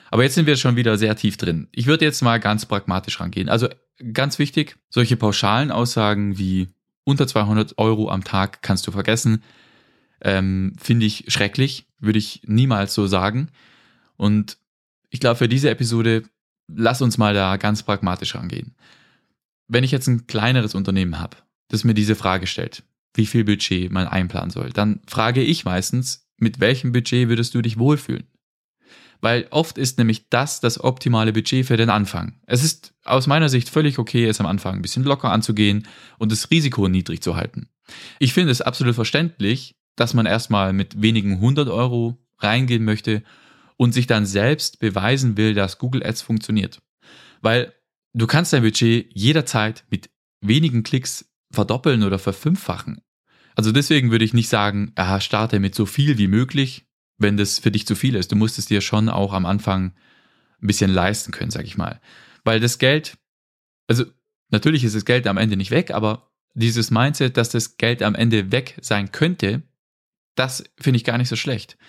Aber 0.10 0.24
jetzt 0.24 0.36
sind 0.36 0.46
wir 0.46 0.58
schon 0.58 0.76
wieder 0.76 0.98
sehr 0.98 1.16
tief 1.16 1.38
drin. 1.38 1.70
Ich 1.72 1.86
würde 1.88 2.04
jetzt 2.04 2.22
mal 2.22 2.40
ganz 2.40 2.66
pragmatisch 2.66 3.22
rangehen. 3.22 3.48
Also 3.48 3.70
ganz 4.12 4.40
wichtig, 4.40 4.76
solche 4.90 5.16
pauschalen 5.16 5.72
Aussagen 5.72 6.38
wie 6.38 6.68
unter 7.06 7.28
200 7.28 7.78
Euro 7.78 8.10
am 8.10 8.26
Tag 8.26 8.62
kannst 8.62 8.86
du 8.88 8.92
vergessen, 8.92 9.42
ähm, 10.22 10.74
finde 10.80 11.06
ich 11.06 11.26
schrecklich, 11.30 11.88
würde 12.00 12.20
ich 12.20 12.42
niemals 12.46 12.94
so 12.94 13.08
sagen. 13.08 13.50
Und 14.18 14.58
ich 15.12 15.20
glaube, 15.20 15.36
für 15.36 15.50
diese 15.50 15.70
Episode 15.70 16.24
lass 16.68 17.02
uns 17.02 17.18
mal 17.18 17.34
da 17.34 17.58
ganz 17.58 17.84
pragmatisch 17.84 18.34
rangehen. 18.34 18.76
Wenn 19.68 19.84
ich 19.84 19.92
jetzt 19.92 20.08
ein 20.08 20.26
kleineres 20.26 20.74
Unternehmen 20.74 21.20
habe, 21.20 21.38
das 21.68 21.84
mir 21.84 21.94
diese 21.94 22.16
Frage 22.16 22.48
stellt, 22.48 22.84
wie 23.14 23.26
viel 23.26 23.44
Budget 23.44 23.92
man 23.92 24.08
einplanen 24.08 24.50
soll, 24.50 24.72
dann 24.72 25.02
frage 25.06 25.42
ich 25.42 25.66
meistens, 25.66 26.28
mit 26.38 26.60
welchem 26.60 26.92
Budget 26.92 27.28
würdest 27.30 27.54
du 27.54 27.62
dich 27.62 27.78
wohlfühlen? 27.78 28.24
Weil 29.20 29.48
oft 29.52 29.78
ist 29.78 29.98
nämlich 30.00 30.30
das 30.30 30.62
das 30.62 30.84
optimale 30.84 31.34
Budget 31.34 31.66
für 31.66 31.78
den 31.78 31.92
Anfang. 31.92 32.40
Es 32.48 32.64
ist 32.64 32.94
aus 33.04 33.28
meiner 33.28 33.50
Sicht 33.50 33.70
völlig 33.70 34.00
okay, 34.00 34.26
es 34.26 34.40
am 34.40 34.48
Anfang 34.48 34.76
ein 34.76 34.82
bisschen 34.82 35.04
locker 35.04 35.30
anzugehen 35.30 35.88
und 36.18 36.32
das 36.32 36.50
Risiko 36.50 36.88
niedrig 36.88 37.22
zu 37.22 37.36
halten. 37.36 37.70
Ich 38.18 38.34
finde 38.34 38.52
es 38.52 38.62
absolut 38.62 38.96
verständlich, 38.96 39.76
dass 39.96 40.14
man 40.14 40.26
erstmal 40.26 40.74
mit 40.74 41.02
wenigen 41.02 41.40
hundert 41.40 41.68
Euro 41.68 42.18
reingehen 42.40 42.84
möchte 42.84 43.24
und 43.82 43.94
sich 43.94 44.06
dann 44.06 44.28
selbst 44.28 44.78
beweisen 44.78 45.38
will, 45.38 45.56
dass 45.56 45.80
Google 45.80 46.06
Ads 46.06 46.22
funktioniert. 46.22 46.84
Weil 47.42 47.74
du 48.14 48.28
kannst 48.28 48.54
dein 48.54 48.62
Budget 48.62 49.10
jederzeit 49.12 49.86
mit 49.90 50.12
wenigen 50.40 50.84
Klicks 50.84 51.34
verdoppeln 51.52 52.04
oder 52.04 52.20
verfünffachen. 52.20 53.02
Also 53.56 53.72
deswegen 53.72 54.12
würde 54.12 54.24
ich 54.24 54.36
nicht 54.36 54.50
sagen, 54.50 54.92
aha, 54.94 55.20
starte 55.20 55.60
mit 55.60 55.74
so 55.74 55.88
viel 55.88 56.20
wie 56.20 56.28
möglich, 56.28 56.86
wenn 57.18 57.38
das 57.38 57.58
für 57.58 57.72
dich 57.72 57.88
zu 57.88 57.96
viel 57.96 58.14
ist. 58.14 58.32
Du 58.32 58.36
musst 58.36 58.60
es 58.60 58.68
dir 58.68 58.82
schon 58.82 59.10
auch 59.10 59.34
am 59.34 59.48
Anfang 59.48 59.96
ein 60.62 60.68
bisschen 60.68 60.92
leisten 60.92 61.32
können, 61.32 61.50
sag 61.50 61.66
ich 61.66 61.76
mal. 61.76 62.00
Weil 62.44 62.60
das 62.60 62.78
Geld, 62.78 63.18
also 63.88 64.06
natürlich 64.52 64.84
ist 64.84 64.96
das 64.96 65.06
Geld 65.06 65.26
am 65.26 65.38
Ende 65.38 65.58
nicht 65.58 65.72
weg, 65.72 65.90
aber 65.90 66.32
dieses 66.54 66.92
Mindset, 66.92 67.36
dass 67.36 67.50
das 67.50 67.78
Geld 67.78 68.04
am 68.04 68.14
Ende 68.14 68.52
weg 68.52 68.78
sein 68.84 69.12
könnte, 69.12 69.64
das 70.36 70.64
finde 70.80 70.98
ich 70.98 71.04
gar 71.04 71.18
nicht 71.18 71.30
so 71.30 71.36
schlecht 71.36 71.80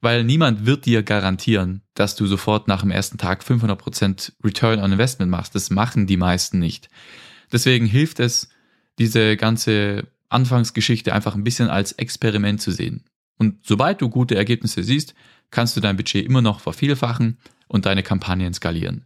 weil 0.00 0.24
niemand 0.24 0.66
wird 0.66 0.86
dir 0.86 1.02
garantieren, 1.02 1.82
dass 1.94 2.16
du 2.16 2.26
sofort 2.26 2.68
nach 2.68 2.82
dem 2.82 2.90
ersten 2.90 3.18
Tag 3.18 3.42
500% 3.42 4.32
Return 4.44 4.80
on 4.80 4.92
Investment 4.92 5.30
machst. 5.30 5.54
Das 5.54 5.70
machen 5.70 6.06
die 6.06 6.16
meisten 6.16 6.58
nicht. 6.58 6.88
Deswegen 7.52 7.86
hilft 7.86 8.20
es, 8.20 8.48
diese 8.98 9.36
ganze 9.36 10.08
Anfangsgeschichte 10.28 11.12
einfach 11.12 11.34
ein 11.34 11.44
bisschen 11.44 11.68
als 11.68 11.92
Experiment 11.92 12.60
zu 12.60 12.70
sehen. 12.70 13.04
Und 13.38 13.66
sobald 13.66 14.00
du 14.00 14.08
gute 14.08 14.34
Ergebnisse 14.34 14.82
siehst, 14.82 15.14
kannst 15.50 15.76
du 15.76 15.80
dein 15.80 15.96
Budget 15.96 16.24
immer 16.24 16.42
noch 16.42 16.60
vervielfachen 16.60 17.38
und 17.68 17.86
deine 17.86 18.02
Kampagnen 18.02 18.54
skalieren. 18.54 19.04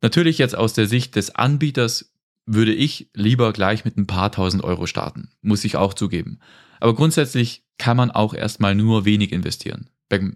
Natürlich 0.00 0.38
jetzt 0.38 0.56
aus 0.56 0.72
der 0.72 0.86
Sicht 0.86 1.16
des 1.16 1.34
Anbieters 1.34 2.12
würde 2.46 2.72
ich 2.72 3.10
lieber 3.12 3.52
gleich 3.52 3.84
mit 3.84 3.96
ein 3.96 4.06
paar 4.06 4.30
tausend 4.30 4.62
Euro 4.62 4.86
starten, 4.86 5.30
muss 5.42 5.64
ich 5.64 5.76
auch 5.76 5.94
zugeben. 5.94 6.38
Aber 6.80 6.94
grundsätzlich 6.94 7.64
kann 7.78 7.96
man 7.96 8.10
auch 8.10 8.34
erstmal 8.34 8.74
nur 8.74 9.04
wenig 9.04 9.32
investieren. 9.32 9.90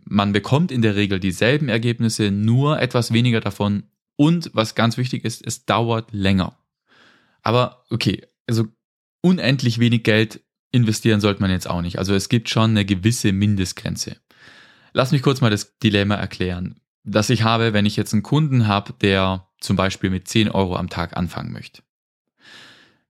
Man 0.04 0.32
bekommt 0.32 0.72
in 0.72 0.82
der 0.82 0.96
Regel 0.96 1.20
dieselben 1.20 1.68
Ergebnisse, 1.68 2.30
nur 2.30 2.80
etwas 2.80 3.12
weniger 3.12 3.40
davon 3.40 3.84
und 4.16 4.50
was 4.52 4.74
ganz 4.74 4.96
wichtig 4.96 5.24
ist, 5.24 5.46
es 5.46 5.64
dauert 5.64 6.12
länger. 6.12 6.58
Aber 7.42 7.84
okay, 7.90 8.26
also 8.46 8.66
unendlich 9.22 9.78
wenig 9.78 10.02
Geld 10.02 10.40
investieren 10.72 11.20
sollte 11.20 11.40
man 11.40 11.50
jetzt 11.50 11.68
auch 11.68 11.82
nicht. 11.82 11.98
Also 11.98 12.14
es 12.14 12.28
gibt 12.28 12.48
schon 12.48 12.70
eine 12.70 12.84
gewisse 12.84 13.32
Mindestgrenze. 13.32 14.16
Lass 14.92 15.12
mich 15.12 15.22
kurz 15.22 15.40
mal 15.40 15.50
das 15.50 15.78
Dilemma 15.78 16.16
erklären. 16.16 16.80
das 17.02 17.30
ich 17.30 17.44
habe, 17.44 17.72
wenn 17.72 17.86
ich 17.86 17.96
jetzt 17.96 18.12
einen 18.12 18.22
Kunden 18.22 18.66
habe, 18.66 18.92
der 19.00 19.48
zum 19.60 19.76
Beispiel 19.76 20.10
mit 20.10 20.28
10 20.28 20.50
Euro 20.50 20.76
am 20.76 20.90
Tag 20.90 21.16
anfangen 21.16 21.52
möchte. 21.52 21.82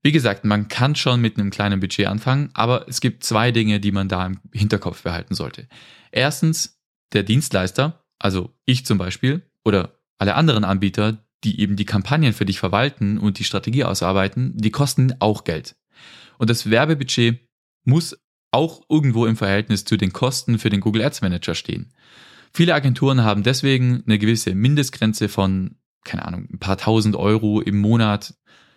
Wie 0.02 0.12
gesagt, 0.12 0.44
man 0.44 0.68
kann 0.68 0.94
schon 0.94 1.20
mit 1.20 1.38
einem 1.38 1.50
kleinen 1.50 1.80
Budget 1.80 2.06
anfangen, 2.06 2.50
aber 2.54 2.88
es 2.88 3.00
gibt 3.00 3.22
zwei 3.22 3.52
Dinge, 3.52 3.80
die 3.80 3.92
man 3.92 4.08
da 4.08 4.26
im 4.26 4.40
Hinterkopf 4.52 5.02
behalten 5.02 5.34
sollte. 5.34 5.68
Erstens, 6.10 6.80
der 7.12 7.22
Dienstleister, 7.22 8.02
also 8.18 8.54
ich 8.64 8.86
zum 8.86 8.96
Beispiel, 8.98 9.42
oder 9.64 9.98
alle 10.18 10.34
anderen 10.34 10.64
Anbieter, 10.64 11.24
die 11.44 11.60
eben 11.60 11.76
die 11.76 11.84
Kampagnen 11.84 12.32
für 12.32 12.44
dich 12.44 12.58
verwalten 12.58 13.18
und 13.18 13.38
die 13.38 13.44
Strategie 13.44 13.84
ausarbeiten, 13.84 14.52
die 14.56 14.70
kosten 14.70 15.14
auch 15.20 15.44
Geld. 15.44 15.76
Und 16.38 16.50
das 16.50 16.70
Werbebudget 16.70 17.46
muss 17.84 18.18
auch 18.52 18.82
irgendwo 18.88 19.26
im 19.26 19.36
Verhältnis 19.36 19.84
zu 19.84 19.96
den 19.96 20.12
Kosten 20.12 20.58
für 20.58 20.70
den 20.70 20.80
Google 20.80 21.02
Ads 21.02 21.22
Manager 21.22 21.54
stehen. 21.54 21.92
Viele 22.52 22.74
Agenturen 22.74 23.22
haben 23.22 23.42
deswegen 23.42 24.02
eine 24.06 24.18
gewisse 24.18 24.54
Mindestgrenze 24.54 25.28
von, 25.28 25.76
keine 26.04 26.24
Ahnung, 26.26 26.48
ein 26.52 26.58
paar 26.58 26.76
tausend 26.76 27.14
Euro 27.16 27.60
im 27.60 27.78
Monat. 27.78 28.34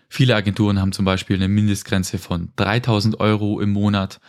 Viele 0.10 0.36
Agenturen 0.36 0.80
haben 0.80 0.92
zum 0.92 1.06
Beispiel 1.06 1.36
eine 1.36 1.48
Mindestgrenze 1.48 2.18
von 2.18 2.52
3000 2.56 3.20
Euro 3.20 3.60
im 3.60 3.72
Monat. 3.72 4.20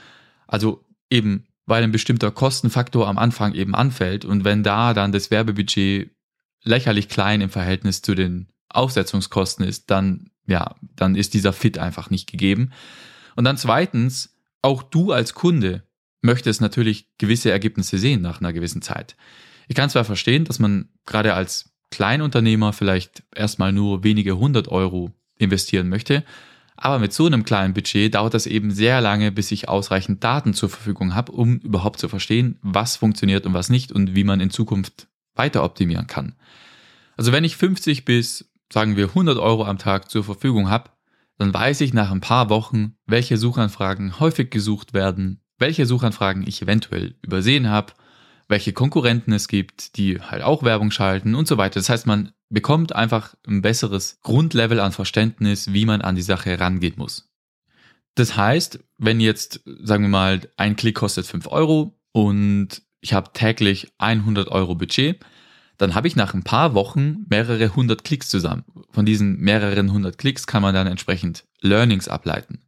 Also 0.46 0.84
eben, 1.10 1.46
weil 1.66 1.82
ein 1.82 1.92
bestimmter 1.92 2.30
Kostenfaktor 2.30 3.08
am 3.08 3.18
Anfang 3.18 3.54
eben 3.54 3.74
anfällt 3.74 4.24
und 4.24 4.44
wenn 4.44 4.62
da 4.62 4.94
dann 4.94 5.12
das 5.12 5.30
Werbebudget 5.30 6.10
lächerlich 6.62 7.08
klein 7.08 7.40
im 7.40 7.50
Verhältnis 7.50 8.02
zu 8.02 8.14
den 8.14 8.48
Aufsetzungskosten 8.68 9.64
ist, 9.64 9.90
dann, 9.90 10.30
ja, 10.46 10.74
dann 10.96 11.14
ist 11.14 11.34
dieser 11.34 11.52
Fit 11.52 11.78
einfach 11.78 12.10
nicht 12.10 12.30
gegeben. 12.30 12.70
Und 13.36 13.44
dann 13.44 13.56
zweitens, 13.56 14.36
auch 14.62 14.82
du 14.82 15.12
als 15.12 15.34
Kunde 15.34 15.84
möchtest 16.22 16.60
natürlich 16.60 17.08
gewisse 17.18 17.50
Ergebnisse 17.50 17.98
sehen 17.98 18.22
nach 18.22 18.40
einer 18.40 18.52
gewissen 18.52 18.82
Zeit. 18.82 19.16
Ich 19.68 19.76
kann 19.76 19.90
zwar 19.90 20.04
verstehen, 20.04 20.44
dass 20.44 20.58
man 20.58 20.88
gerade 21.06 21.34
als 21.34 21.74
Kleinunternehmer 21.90 22.72
vielleicht 22.72 23.22
erstmal 23.34 23.72
nur 23.72 24.02
wenige 24.02 24.36
hundert 24.36 24.68
Euro 24.68 25.12
investieren 25.38 25.88
möchte, 25.88 26.24
aber 26.76 26.98
mit 26.98 27.12
so 27.12 27.26
einem 27.26 27.44
kleinen 27.44 27.74
Budget 27.74 28.14
dauert 28.14 28.34
das 28.34 28.46
eben 28.46 28.70
sehr 28.70 29.00
lange, 29.00 29.30
bis 29.30 29.52
ich 29.52 29.68
ausreichend 29.68 30.24
Daten 30.24 30.54
zur 30.54 30.68
Verfügung 30.68 31.14
habe, 31.14 31.32
um 31.32 31.58
überhaupt 31.58 32.00
zu 32.00 32.08
verstehen, 32.08 32.58
was 32.62 32.96
funktioniert 32.96 33.46
und 33.46 33.54
was 33.54 33.70
nicht 33.70 33.92
und 33.92 34.14
wie 34.14 34.24
man 34.24 34.40
in 34.40 34.50
Zukunft 34.50 35.08
weiter 35.34 35.62
optimieren 35.62 36.06
kann. 36.06 36.34
Also 37.16 37.32
wenn 37.32 37.44
ich 37.44 37.56
50 37.56 38.04
bis, 38.04 38.52
sagen 38.72 38.96
wir, 38.96 39.08
100 39.08 39.38
Euro 39.38 39.64
am 39.64 39.78
Tag 39.78 40.10
zur 40.10 40.24
Verfügung 40.24 40.68
habe, 40.68 40.90
dann 41.38 41.54
weiß 41.54 41.80
ich 41.80 41.94
nach 41.94 42.10
ein 42.10 42.20
paar 42.20 42.48
Wochen, 42.50 42.96
welche 43.06 43.36
Suchanfragen 43.36 44.20
häufig 44.20 44.50
gesucht 44.50 44.94
werden, 44.94 45.40
welche 45.58 45.86
Suchanfragen 45.86 46.46
ich 46.46 46.62
eventuell 46.62 47.14
übersehen 47.22 47.68
habe, 47.68 47.92
welche 48.48 48.72
Konkurrenten 48.72 49.32
es 49.32 49.48
gibt, 49.48 49.96
die 49.96 50.20
halt 50.20 50.42
auch 50.42 50.62
Werbung 50.62 50.90
schalten 50.90 51.34
und 51.34 51.48
so 51.48 51.56
weiter. 51.56 51.80
Das 51.80 51.88
heißt, 51.88 52.06
man 52.06 52.32
bekommt 52.54 52.94
einfach 52.94 53.34
ein 53.46 53.60
besseres 53.60 54.20
Grundlevel 54.22 54.80
an 54.80 54.92
Verständnis, 54.92 55.72
wie 55.72 55.84
man 55.84 56.00
an 56.00 56.14
die 56.14 56.22
Sache 56.22 56.58
rangehen 56.58 56.94
muss. 56.96 57.30
Das 58.14 58.36
heißt, 58.36 58.78
wenn 58.96 59.20
jetzt, 59.20 59.60
sagen 59.82 60.04
wir 60.04 60.08
mal, 60.08 60.40
ein 60.56 60.76
Klick 60.76 60.94
kostet 60.96 61.26
5 61.26 61.48
Euro 61.48 61.98
und 62.12 62.82
ich 63.00 63.12
habe 63.12 63.32
täglich 63.32 63.92
100 63.98 64.48
Euro 64.48 64.74
Budget, 64.76 65.22
dann 65.76 65.94
habe 65.94 66.06
ich 66.06 66.16
nach 66.16 66.34
ein 66.34 66.44
paar 66.44 66.74
Wochen 66.74 67.26
mehrere 67.28 67.74
hundert 67.74 68.04
Klicks 68.04 68.28
zusammen. 68.28 68.64
Von 68.90 69.04
diesen 69.04 69.40
mehreren 69.40 69.92
hundert 69.92 70.18
Klicks 70.18 70.46
kann 70.46 70.62
man 70.62 70.74
dann 70.74 70.86
entsprechend 70.86 71.44
Learnings 71.60 72.08
ableiten. 72.08 72.60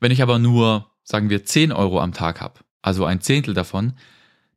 Wenn 0.00 0.12
ich 0.12 0.22
aber 0.22 0.38
nur, 0.38 0.92
sagen 1.02 1.28
wir, 1.30 1.44
10 1.44 1.72
Euro 1.72 2.00
am 2.00 2.12
Tag 2.12 2.40
habe, 2.40 2.60
also 2.80 3.04
ein 3.04 3.20
Zehntel 3.20 3.54
davon, 3.54 3.94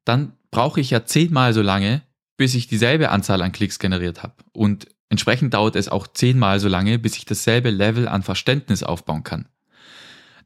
dann 0.05 0.33
brauche 0.51 0.79
ich 0.79 0.91
ja 0.91 1.05
zehnmal 1.05 1.53
so 1.53 1.61
lange, 1.61 2.03
bis 2.41 2.55
ich 2.55 2.65
dieselbe 2.65 3.11
Anzahl 3.11 3.43
an 3.43 3.51
Klicks 3.51 3.77
generiert 3.77 4.23
habe. 4.23 4.33
Und 4.51 4.87
entsprechend 5.09 5.53
dauert 5.53 5.75
es 5.75 5.89
auch 5.89 6.07
zehnmal 6.07 6.59
so 6.59 6.67
lange, 6.67 6.97
bis 6.97 7.15
ich 7.15 7.25
dasselbe 7.25 7.69
Level 7.69 8.07
an 8.07 8.23
Verständnis 8.23 8.81
aufbauen 8.81 9.23
kann. 9.23 9.47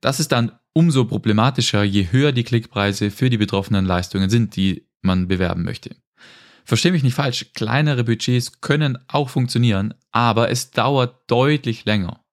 Das 0.02 0.19
ist 0.19 0.34
dann 0.34 0.52
umso 0.74 1.06
problematischer, 1.06 1.86
je 1.86 2.12
höher 2.12 2.34
die 2.34 2.43
Klickpreise 2.43 3.12
für 3.12 3.30
die 3.30 3.38
betroffenen 3.38 3.86
Leistungen 3.86 4.30
sind, 4.30 4.58
die 4.58 4.89
man 5.04 5.30
bewerben 5.30 5.63
möchte. 5.63 5.96
Versteh 6.65 6.91
mich 6.91 7.02
nicht 7.02 7.13
falsch, 7.13 7.54
kleinere 7.54 8.04
Budgets 8.04 8.60
können 8.60 8.98
auch 9.08 9.30
funktionieren, 9.30 9.93
aber 10.12 10.50
es 10.50 10.72
dauert 10.72 11.32
deutlich 11.32 11.86
länger. 11.86 12.26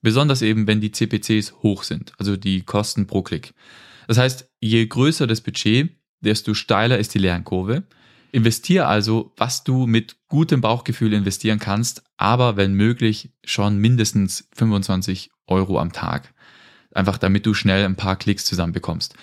Besonders 0.00 0.40
eben, 0.40 0.66
wenn 0.66 0.80
die 0.80 0.92
CPCs 0.92 1.56
hoch 1.62 1.82
sind, 1.82 2.14
also 2.16 2.38
die 2.38 2.62
Kosten 2.62 3.06
pro 3.06 3.20
Klick. 3.20 3.52
Das 4.08 4.16
heißt, 4.16 4.48
je 4.60 4.86
größer 4.86 5.26
das 5.26 5.42
Budget, 5.42 5.90
desto 6.22 6.54
steiler 6.54 6.96
ist 6.96 7.12
die 7.12 7.18
Lernkurve. 7.18 7.82
Investier 8.32 8.88
also, 8.88 9.32
was 9.36 9.64
du 9.64 9.86
mit 9.86 10.16
gutem 10.28 10.60
Bauchgefühl 10.60 11.12
investieren 11.12 11.58
kannst, 11.58 12.02
aber 12.16 12.56
wenn 12.56 12.74
möglich 12.74 13.32
schon 13.44 13.78
mindestens 13.78 14.48
25 14.54 15.30
Euro 15.46 15.78
am 15.78 15.92
Tag. 15.92 16.32
Einfach 16.92 17.18
damit 17.18 17.46
du 17.46 17.54
schnell 17.54 17.84
ein 17.84 17.96
paar 17.96 18.16
Klicks 18.16 18.44
zusammenbekommst. 18.44 19.14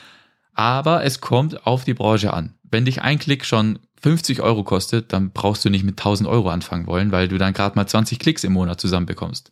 Aber 0.53 1.03
es 1.03 1.21
kommt 1.21 1.65
auf 1.65 1.83
die 1.83 1.93
Branche 1.93 2.33
an. 2.33 2.55
Wenn 2.63 2.85
dich 2.85 3.01
ein 3.01 3.19
Klick 3.19 3.45
schon 3.45 3.79
50 4.01 4.41
Euro 4.41 4.63
kostet, 4.63 5.13
dann 5.13 5.31
brauchst 5.31 5.63
du 5.65 5.69
nicht 5.69 5.83
mit 5.83 5.99
1000 5.99 6.27
Euro 6.27 6.49
anfangen 6.49 6.87
wollen, 6.87 7.11
weil 7.11 7.27
du 7.27 7.37
dann 7.37 7.53
gerade 7.53 7.75
mal 7.75 7.87
20 7.87 8.19
Klicks 8.19 8.43
im 8.43 8.53
Monat 8.53 8.79
zusammenbekommst. 8.79 9.51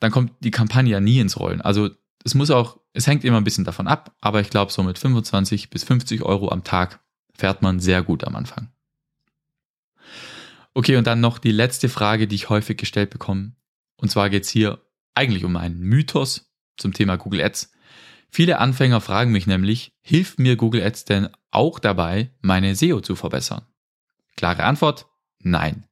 Dann 0.00 0.10
kommt 0.10 0.32
die 0.40 0.50
Kampagne 0.50 0.92
ja 0.92 1.00
nie 1.00 1.18
ins 1.18 1.38
Rollen. 1.38 1.60
Also 1.60 1.90
es 2.24 2.34
muss 2.34 2.50
auch, 2.50 2.78
es 2.92 3.06
hängt 3.06 3.24
immer 3.24 3.38
ein 3.38 3.44
bisschen 3.44 3.64
davon 3.64 3.86
ab, 3.86 4.14
aber 4.20 4.40
ich 4.40 4.50
glaube, 4.50 4.72
so 4.72 4.82
mit 4.82 4.98
25 4.98 5.70
bis 5.70 5.84
50 5.84 6.22
Euro 6.22 6.50
am 6.50 6.64
Tag 6.64 7.00
fährt 7.34 7.62
man 7.62 7.80
sehr 7.80 8.02
gut 8.02 8.24
am 8.24 8.36
Anfang. 8.36 8.68
Okay, 10.74 10.96
und 10.96 11.06
dann 11.06 11.20
noch 11.20 11.38
die 11.38 11.52
letzte 11.52 11.88
Frage, 11.88 12.26
die 12.26 12.34
ich 12.34 12.48
häufig 12.48 12.76
gestellt 12.76 13.10
bekomme. 13.10 13.52
Und 13.96 14.10
zwar 14.10 14.28
geht's 14.30 14.48
hier 14.48 14.82
eigentlich 15.14 15.44
um 15.44 15.56
einen 15.56 15.80
Mythos 15.80 16.50
zum 16.76 16.92
Thema 16.92 17.16
Google 17.16 17.42
Ads. 17.42 17.72
Viele 18.28 18.58
Anfänger 18.58 19.00
fragen 19.00 19.30
mich 19.30 19.46
nämlich, 19.46 19.92
hilft 20.00 20.40
mir 20.40 20.56
Google 20.56 20.82
Ads 20.82 21.04
denn 21.04 21.28
auch 21.52 21.78
dabei, 21.78 22.30
meine 22.40 22.74
SEO 22.74 23.00
zu 23.00 23.14
verbessern? 23.14 23.66
Klare 24.36 24.64
Antwort, 24.64 25.06
nein. 25.38 25.86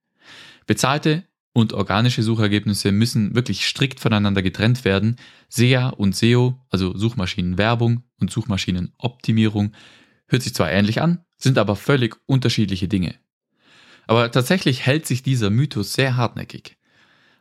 Bezahlte 0.67 1.25
und 1.53 1.73
organische 1.73 2.25
Suchergebnisse 2.25 2.91
müssen 2.91 3.37
wirklich 3.37 3.67
strikt 3.67 4.01
voneinander 4.01 4.43
getrennt 4.43 4.85
werden. 4.85 5.17
SEA 5.49 5.91
und 5.91 6.17
SEO, 6.17 6.59
also 6.71 6.97
Suchmaschinenwerbung 6.97 8.03
und 8.19 8.31
Suchmaschinenoptimierung, 8.31 9.73
hört 10.27 10.43
sich 10.43 10.55
zwar 10.55 10.73
ähnlich 10.73 11.01
an, 11.01 11.25
sind 11.37 11.59
aber 11.59 11.77
völlig 11.77 12.17
unterschiedliche 12.27 12.89
Dinge. 12.89 13.15
Aber 14.07 14.31
tatsächlich 14.31 14.87
hält 14.87 15.07
sich 15.07 15.23
dieser 15.23 15.51
Mythos 15.51 15.93
sehr 15.93 16.17
hartnäckig. 16.17 16.77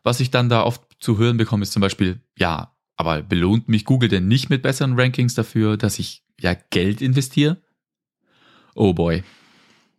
Was 0.04 0.19
ich 0.19 0.32
dann 0.32 0.50
da 0.50 0.63
oft 0.63 0.82
zu 1.00 1.17
hören 1.17 1.38
bekomme, 1.38 1.63
ist 1.63 1.74
zum 1.74 1.82
Beispiel, 1.82 2.21
ja, 2.38 2.76
aber 2.95 3.21
belohnt 3.21 3.67
mich 3.67 3.86
Google 3.86 4.10
denn 4.10 4.28
nicht 4.28 4.50
mit 4.50 4.62
besseren 4.62 5.00
Rankings 5.00 5.34
dafür, 5.34 5.78
dass 5.78 6.00
ich 6.00 6.24
ja 6.39 6.56
Geld 6.69 7.02
investiere? 7.02 7.62
Oh 8.76 8.93
boy. 8.93 9.24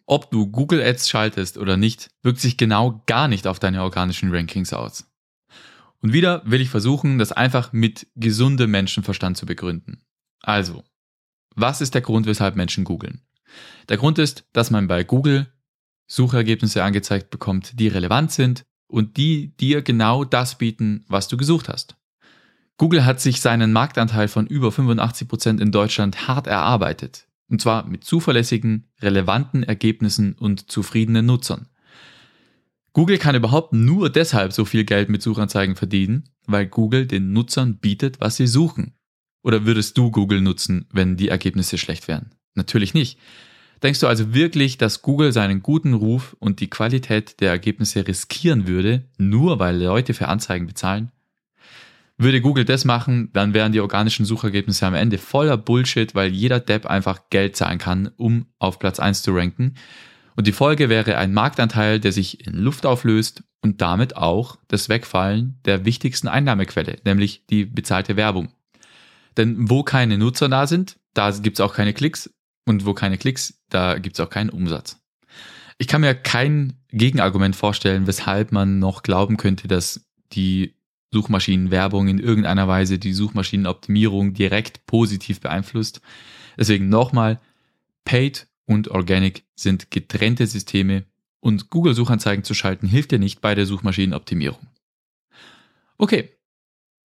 Ob 0.06 0.30
du 0.30 0.46
Google 0.46 0.82
Ads 0.82 1.08
schaltest 1.08 1.58
oder 1.58 1.76
nicht, 1.76 2.10
wirkt 2.22 2.40
sich 2.40 2.56
genau 2.56 3.02
gar 3.06 3.28
nicht 3.28 3.46
auf 3.46 3.58
deine 3.58 3.82
organischen 3.82 4.34
Rankings 4.34 4.72
aus. 4.72 5.06
Und 6.00 6.12
wieder 6.12 6.42
will 6.44 6.60
ich 6.60 6.68
versuchen, 6.68 7.18
das 7.18 7.32
einfach 7.32 7.72
mit 7.72 8.08
gesundem 8.16 8.72
Menschenverstand 8.72 9.36
zu 9.36 9.46
begründen. 9.46 10.02
Also, 10.40 10.84
was 11.54 11.80
ist 11.80 11.94
der 11.94 12.02
Grund, 12.02 12.26
weshalb 12.26 12.56
Menschen 12.56 12.82
googeln? 12.84 13.22
Der 13.88 13.96
Grund 13.96 14.18
ist, 14.18 14.44
dass 14.52 14.70
man 14.70 14.88
bei 14.88 15.04
Google 15.04 15.52
Suchergebnisse 16.06 16.82
angezeigt 16.82 17.30
bekommt, 17.30 17.78
die 17.78 17.88
relevant 17.88 18.32
sind 18.32 18.62
und 18.86 19.16
die 19.16 19.56
dir 19.56 19.82
genau 19.82 20.24
das 20.24 20.58
bieten, 20.58 21.04
was 21.08 21.28
du 21.28 21.36
gesucht 21.36 21.68
hast. 21.68 21.96
Google 22.76 23.04
hat 23.04 23.20
sich 23.20 23.40
seinen 23.40 23.72
Marktanteil 23.72 24.28
von 24.28 24.46
über 24.46 24.72
85 24.72 25.28
Prozent 25.28 25.60
in 25.60 25.72
Deutschland 25.72 26.26
hart 26.26 26.46
erarbeitet. 26.46 27.28
Und 27.48 27.60
zwar 27.60 27.86
mit 27.86 28.04
zuverlässigen, 28.04 28.88
relevanten 29.00 29.62
Ergebnissen 29.62 30.32
und 30.32 30.70
zufriedenen 30.70 31.26
Nutzern. 31.26 31.68
Google 32.92 33.18
kann 33.18 33.34
überhaupt 33.34 33.72
nur 33.72 34.10
deshalb 34.10 34.52
so 34.52 34.64
viel 34.64 34.84
Geld 34.84 35.08
mit 35.08 35.22
Suchanzeigen 35.22 35.76
verdienen, 35.76 36.24
weil 36.46 36.66
Google 36.66 37.06
den 37.06 37.32
Nutzern 37.32 37.78
bietet, 37.78 38.20
was 38.20 38.36
sie 38.36 38.46
suchen. 38.46 38.94
Oder 39.42 39.64
würdest 39.64 39.96
du 39.96 40.10
Google 40.10 40.40
nutzen, 40.40 40.86
wenn 40.92 41.16
die 41.16 41.28
Ergebnisse 41.28 41.78
schlecht 41.78 42.08
wären? 42.08 42.34
Natürlich 42.54 42.94
nicht. 42.94 43.18
Denkst 43.82 43.98
du 43.98 44.06
also 44.06 44.32
wirklich, 44.32 44.78
dass 44.78 45.02
Google 45.02 45.32
seinen 45.32 45.60
guten 45.60 45.94
Ruf 45.94 46.36
und 46.38 46.60
die 46.60 46.70
Qualität 46.70 47.40
der 47.40 47.50
Ergebnisse 47.50 48.06
riskieren 48.06 48.68
würde, 48.68 49.04
nur 49.18 49.58
weil 49.58 49.82
Leute 49.82 50.14
für 50.14 50.28
Anzeigen 50.28 50.66
bezahlen? 50.66 51.10
Würde 52.16 52.40
Google 52.40 52.64
das 52.64 52.84
machen, 52.84 53.30
dann 53.32 53.54
wären 53.54 53.72
die 53.72 53.80
organischen 53.80 54.24
Suchergebnisse 54.24 54.86
am 54.86 54.94
Ende 54.94 55.18
voller 55.18 55.56
Bullshit, 55.56 56.14
weil 56.14 56.30
jeder 56.30 56.60
Depp 56.60 56.86
einfach 56.86 57.22
Geld 57.30 57.56
zahlen 57.56 57.78
kann, 57.78 58.12
um 58.16 58.46
auf 58.60 58.78
Platz 58.78 59.00
1 59.00 59.22
zu 59.22 59.32
ranken. 59.32 59.74
Und 60.36 60.46
die 60.46 60.52
Folge 60.52 60.88
wäre 60.88 61.18
ein 61.18 61.34
Marktanteil, 61.34 61.98
der 61.98 62.12
sich 62.12 62.46
in 62.46 62.54
Luft 62.54 62.86
auflöst 62.86 63.42
und 63.62 63.80
damit 63.80 64.16
auch 64.16 64.58
das 64.68 64.88
Wegfallen 64.88 65.58
der 65.64 65.84
wichtigsten 65.84 66.28
Einnahmequelle, 66.28 66.98
nämlich 67.04 67.46
die 67.46 67.64
bezahlte 67.64 68.14
Werbung. 68.16 68.52
Denn 69.36 69.68
wo 69.68 69.82
keine 69.82 70.18
Nutzer 70.18 70.48
da 70.48 70.68
sind, 70.68 70.98
da 71.14 71.30
gibt's 71.30 71.60
auch 71.60 71.74
keine 71.74 71.94
Klicks 71.94 72.30
und 72.64 72.86
wo 72.86 72.94
keine 72.94 73.18
Klicks, 73.18 73.60
da 73.68 73.98
gibt's 73.98 74.20
auch 74.20 74.30
keinen 74.30 74.50
Umsatz. 74.50 75.00
Ich 75.78 75.88
kann 75.88 76.00
mir 76.00 76.14
kein 76.14 76.74
Gegenargument 76.90 77.56
vorstellen, 77.56 78.06
weshalb 78.06 78.52
man 78.52 78.78
noch 78.78 79.02
glauben 79.02 79.36
könnte, 79.36 79.68
dass 79.68 80.06
die 80.32 80.74
Suchmaschinenwerbung 81.12 82.08
in 82.08 82.18
irgendeiner 82.18 82.68
Weise 82.68 82.98
die 82.98 83.12
Suchmaschinenoptimierung 83.12 84.32
direkt 84.32 84.86
positiv 84.86 85.40
beeinflusst. 85.40 86.00
Deswegen 86.56 86.88
nochmal, 86.88 87.40
Paid 88.04 88.46
und 88.66 88.88
Organic 88.88 89.44
sind 89.54 89.90
getrennte 89.90 90.46
Systeme 90.46 91.04
und 91.40 91.70
Google 91.70 91.94
Suchanzeigen 91.94 92.44
zu 92.44 92.54
schalten 92.54 92.86
hilft 92.86 93.10
dir 93.10 93.18
nicht 93.18 93.40
bei 93.40 93.54
der 93.54 93.66
Suchmaschinenoptimierung. 93.66 94.66
Okay, 95.98 96.30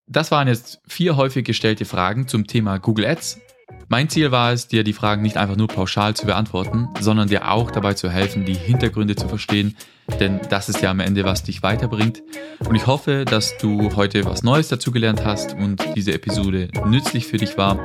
das 0.06 0.30
waren 0.30 0.48
jetzt 0.48 0.80
vier 0.86 1.16
häufig 1.16 1.44
gestellte 1.44 1.84
Fragen 1.84 2.28
zum 2.28 2.46
Thema 2.46 2.78
Google 2.78 3.06
Ads. 3.06 3.40
Mein 3.88 4.08
Ziel 4.08 4.32
war 4.32 4.52
es, 4.52 4.68
dir 4.68 4.82
die 4.82 4.92
Fragen 4.92 5.22
nicht 5.22 5.36
einfach 5.36 5.56
nur 5.56 5.68
pauschal 5.68 6.14
zu 6.14 6.26
beantworten, 6.26 6.88
sondern 7.00 7.28
dir 7.28 7.50
auch 7.50 7.70
dabei 7.70 7.94
zu 7.94 8.10
helfen, 8.10 8.44
die 8.44 8.54
Hintergründe 8.54 9.16
zu 9.16 9.28
verstehen, 9.28 9.76
denn 10.20 10.40
das 10.50 10.68
ist 10.68 10.82
ja 10.82 10.90
am 10.90 11.00
Ende, 11.00 11.24
was 11.24 11.44
dich 11.44 11.62
weiterbringt. 11.62 12.22
Und 12.68 12.74
ich 12.74 12.86
hoffe, 12.86 13.24
dass 13.24 13.56
du 13.58 13.94
heute 13.94 14.24
was 14.24 14.42
Neues 14.42 14.68
dazugelernt 14.68 15.24
hast 15.24 15.54
und 15.54 15.84
diese 15.94 16.12
Episode 16.12 16.68
nützlich 16.84 17.26
für 17.26 17.36
dich 17.36 17.56
war. 17.56 17.78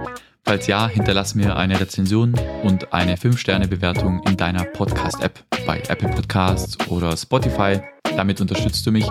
Falls 0.44 0.66
ja, 0.66 0.88
hinterlass 0.88 1.36
mir 1.36 1.56
eine 1.56 1.80
Rezension 1.80 2.34
und 2.64 2.94
eine 2.94 3.16
5-Sterne-Bewertung 3.16 4.24
in 4.28 4.38
deiner 4.38 4.64
Podcast-App 4.64 5.44
bei 5.68 5.84
Apple 5.88 6.10
Podcasts 6.10 6.78
oder 6.90 7.16
Spotify. 7.16 7.80
Damit 8.16 8.42
unterstützt 8.42 8.86
du 8.88 8.92
mich. 8.92 9.08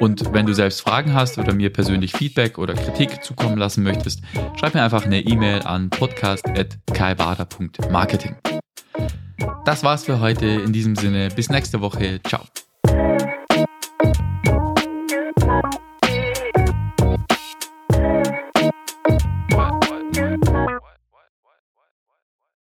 Und 0.00 0.32
wenn 0.32 0.46
du 0.46 0.54
selbst 0.54 0.80
Fragen 0.80 1.14
hast 1.14 1.38
oder 1.38 1.52
mir 1.52 1.70
persönlich 1.70 2.10
Feedback 2.12 2.58
oder 2.58 2.74
Kritik 2.74 3.22
zukommen 3.22 3.58
lassen 3.58 3.84
möchtest, 3.84 4.22
schreib 4.58 4.74
mir 4.74 4.82
einfach 4.82 5.04
eine 5.04 5.20
E-Mail 5.20 5.62
an 5.62 5.90
podcast.kaibader.marketing. 5.90 8.34
Das 9.66 9.84
war's 9.84 10.04
für 10.04 10.20
heute. 10.20 10.46
In 10.46 10.72
diesem 10.72 10.96
Sinne, 10.96 11.28
bis 11.28 11.50
nächste 11.50 11.82
Woche. 11.82 12.20
Ciao. 12.26 12.40